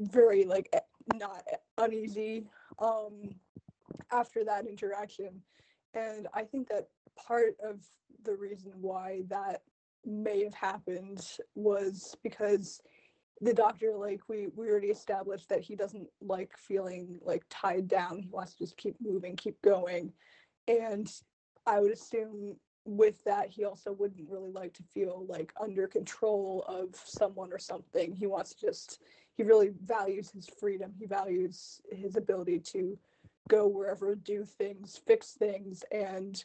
very 0.00 0.44
like 0.44 0.68
not 1.14 1.44
uneasy 1.78 2.46
um 2.78 3.34
after 4.10 4.44
that 4.44 4.66
interaction. 4.66 5.42
And 5.94 6.26
i 6.34 6.42
think 6.42 6.68
that 6.68 6.88
part 7.16 7.56
of 7.62 7.80
the 8.24 8.34
reason 8.34 8.72
why 8.80 9.22
that 9.28 9.62
may 10.04 10.44
have 10.44 10.54
happened 10.54 11.26
was 11.54 12.16
because 12.22 12.80
the 13.40 13.52
doctor 13.52 13.92
like 13.96 14.20
we 14.28 14.48
we 14.56 14.68
already 14.68 14.88
established 14.88 15.48
that 15.48 15.60
he 15.60 15.74
doesn't 15.74 16.08
like 16.20 16.56
feeling 16.56 17.18
like 17.22 17.44
tied 17.50 17.88
down. 17.88 18.18
He 18.18 18.28
wants 18.28 18.52
to 18.52 18.58
just 18.58 18.76
keep 18.76 18.96
moving 19.00 19.36
keep 19.36 19.60
going. 19.62 20.12
And 20.68 21.12
i 21.66 21.80
would 21.80 21.92
assume 21.92 22.56
with 22.84 23.22
that 23.24 23.48
he 23.48 23.64
also 23.64 23.92
wouldn't 23.92 24.28
really 24.28 24.50
like 24.50 24.74
to 24.74 24.82
feel 24.82 25.24
like 25.28 25.52
under 25.60 25.86
control 25.86 26.64
of 26.66 26.94
someone 27.04 27.52
or 27.52 27.58
something. 27.58 28.12
He 28.12 28.26
wants 28.26 28.54
to 28.54 28.66
just 28.66 29.00
he 29.34 29.42
really 29.42 29.70
values 29.84 30.30
his 30.30 30.48
freedom. 30.60 30.92
He 30.98 31.06
values 31.06 31.80
his 31.90 32.16
ability 32.16 32.60
to 32.72 32.98
go 33.48 33.66
wherever 33.66 34.14
do 34.14 34.44
things 34.44 35.00
fix 35.06 35.32
things 35.32 35.84
and 35.92 36.44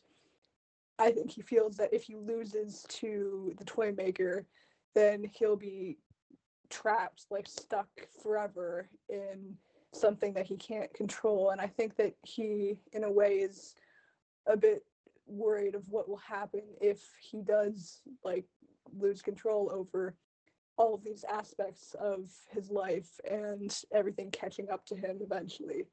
i 1.00 1.12
think 1.12 1.32
he 1.32 1.42
feels 1.42 1.78
that 1.78 1.94
if 1.94 2.04
he 2.04 2.16
loses 2.16 2.86
to 2.90 3.54
the 3.58 3.66
toy 3.66 3.94
maker 3.96 4.46
then 4.96 5.30
he'll 5.32 5.56
be 5.56 5.98
trapped, 6.70 7.26
like 7.30 7.48
stuck 7.48 7.88
forever 8.22 8.90
in 9.10 9.56
something 9.94 10.34
that 10.34 10.48
he 10.48 10.58
can't 10.58 10.94
control. 10.94 11.52
And 11.52 11.62
I 11.62 11.68
think 11.68 11.96
that 11.98 12.16
he, 12.24 12.80
in 12.94 13.04
a 13.04 13.12
way, 13.12 13.36
is 13.36 13.76
a 14.48 14.58
bit 14.58 14.84
worried 15.26 15.76
of 15.76 15.88
what 15.90 16.08
will 16.08 16.18
happen 16.18 16.62
if 16.82 17.02
he 17.20 17.42
does 17.42 18.02
like 18.24 18.46
lose 18.98 19.22
control 19.22 19.70
over 19.74 20.16
all 20.78 20.94
of 20.94 21.04
these 21.04 21.26
aspects 21.30 21.96
of 22.00 22.32
his 22.50 22.70
life 22.70 23.20
and 23.30 23.84
everything 23.92 24.32
catching 24.32 24.70
up 24.70 24.86
to 24.86 24.96
him 24.96 25.18
eventually. 25.22 25.86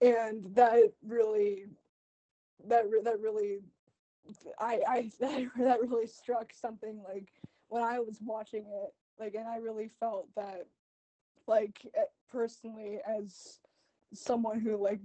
And 0.00 0.54
that 0.54 0.92
really, 1.06 1.64
that 2.66 2.84
that 3.04 3.20
really, 3.20 3.60
I 4.58 4.80
I 4.86 5.10
that 5.20 5.50
that 5.58 5.80
really 5.80 6.06
struck 6.06 6.52
something 6.52 7.02
like 7.06 7.28
when 7.68 7.82
I 7.82 7.98
was 7.98 8.18
watching 8.22 8.66
it 8.66 8.94
like 9.18 9.34
and 9.34 9.48
i 9.48 9.56
really 9.56 9.90
felt 10.00 10.28
that 10.36 10.66
like 11.46 11.80
eh, 11.96 12.02
personally 12.30 12.98
as 13.06 13.58
someone 14.12 14.60
who 14.60 14.76
like 14.76 15.00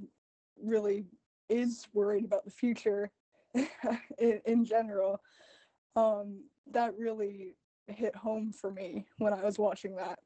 really 0.62 1.06
is 1.49 1.88
worried 1.93 2.25
about 2.25 2.45
the 2.45 2.51
future 2.51 3.10
in, 4.17 4.41
in 4.45 4.65
general 4.65 5.19
um 5.95 6.43
that 6.71 6.97
really 6.97 7.56
hit 7.88 8.15
home 8.15 8.51
for 8.51 8.71
me 8.71 9.06
when 9.17 9.34
i 9.34 9.43
was 9.43 9.60
watching 9.60 9.95
that. 9.95 10.19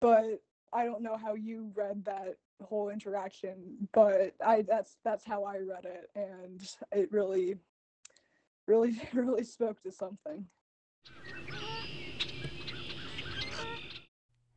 But 0.00 0.42
i 0.72 0.84
don't 0.84 1.02
know 1.02 1.16
how 1.16 1.34
you 1.34 1.70
read 1.74 2.04
that 2.04 2.36
whole 2.62 2.88
interaction 2.88 3.56
but 3.92 4.34
i 4.44 4.62
that's 4.62 4.96
that's 5.04 5.24
how 5.24 5.44
i 5.44 5.58
read 5.58 5.84
it 5.84 6.10
and 6.14 6.68
it 6.92 7.10
really 7.12 7.56
really 8.66 9.00
really 9.12 9.44
spoke 9.44 9.82
to 9.82 9.90
something 9.90 10.46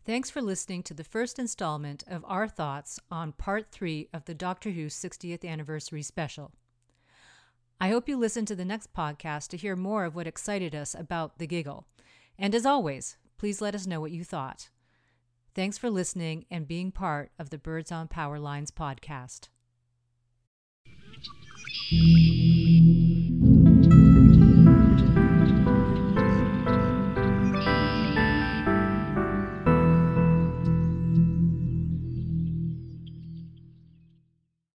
Thanks 0.05 0.29
for 0.29 0.39
listening 0.39 0.83
to 0.83 0.93
the 0.93 1.03
first 1.03 1.39
installment 1.39 2.03
of 2.07 2.23
our 2.27 2.47
thoughts 2.47 2.99
on 3.09 3.31
part 3.31 3.71
three 3.71 4.07
of 4.13 4.25
the 4.25 4.35
Doctor 4.35 4.69
Who 4.69 4.85
60th 4.85 5.43
anniversary 5.43 6.03
special. 6.03 6.51
I 7.81 7.89
hope 7.89 8.07
you 8.07 8.15
listen 8.15 8.45
to 8.45 8.55
the 8.55 8.65
next 8.65 8.93
podcast 8.93 9.47
to 9.47 9.57
hear 9.57 9.75
more 9.75 10.05
of 10.05 10.13
what 10.13 10.27
excited 10.27 10.75
us 10.75 10.93
about 10.93 11.39
the 11.39 11.47
giggle. 11.47 11.87
And 12.37 12.53
as 12.53 12.67
always, 12.67 13.17
please 13.39 13.61
let 13.61 13.73
us 13.73 13.87
know 13.87 13.99
what 13.99 14.11
you 14.11 14.23
thought. 14.23 14.69
Thanks 15.55 15.77
for 15.77 15.89
listening 15.89 16.45
and 16.51 16.67
being 16.67 16.91
part 16.91 17.31
of 17.39 17.49
the 17.49 17.57
Birds 17.57 17.89
on 17.89 18.09
Power 18.09 18.37
Lines 18.39 18.71
podcast. 18.71 19.47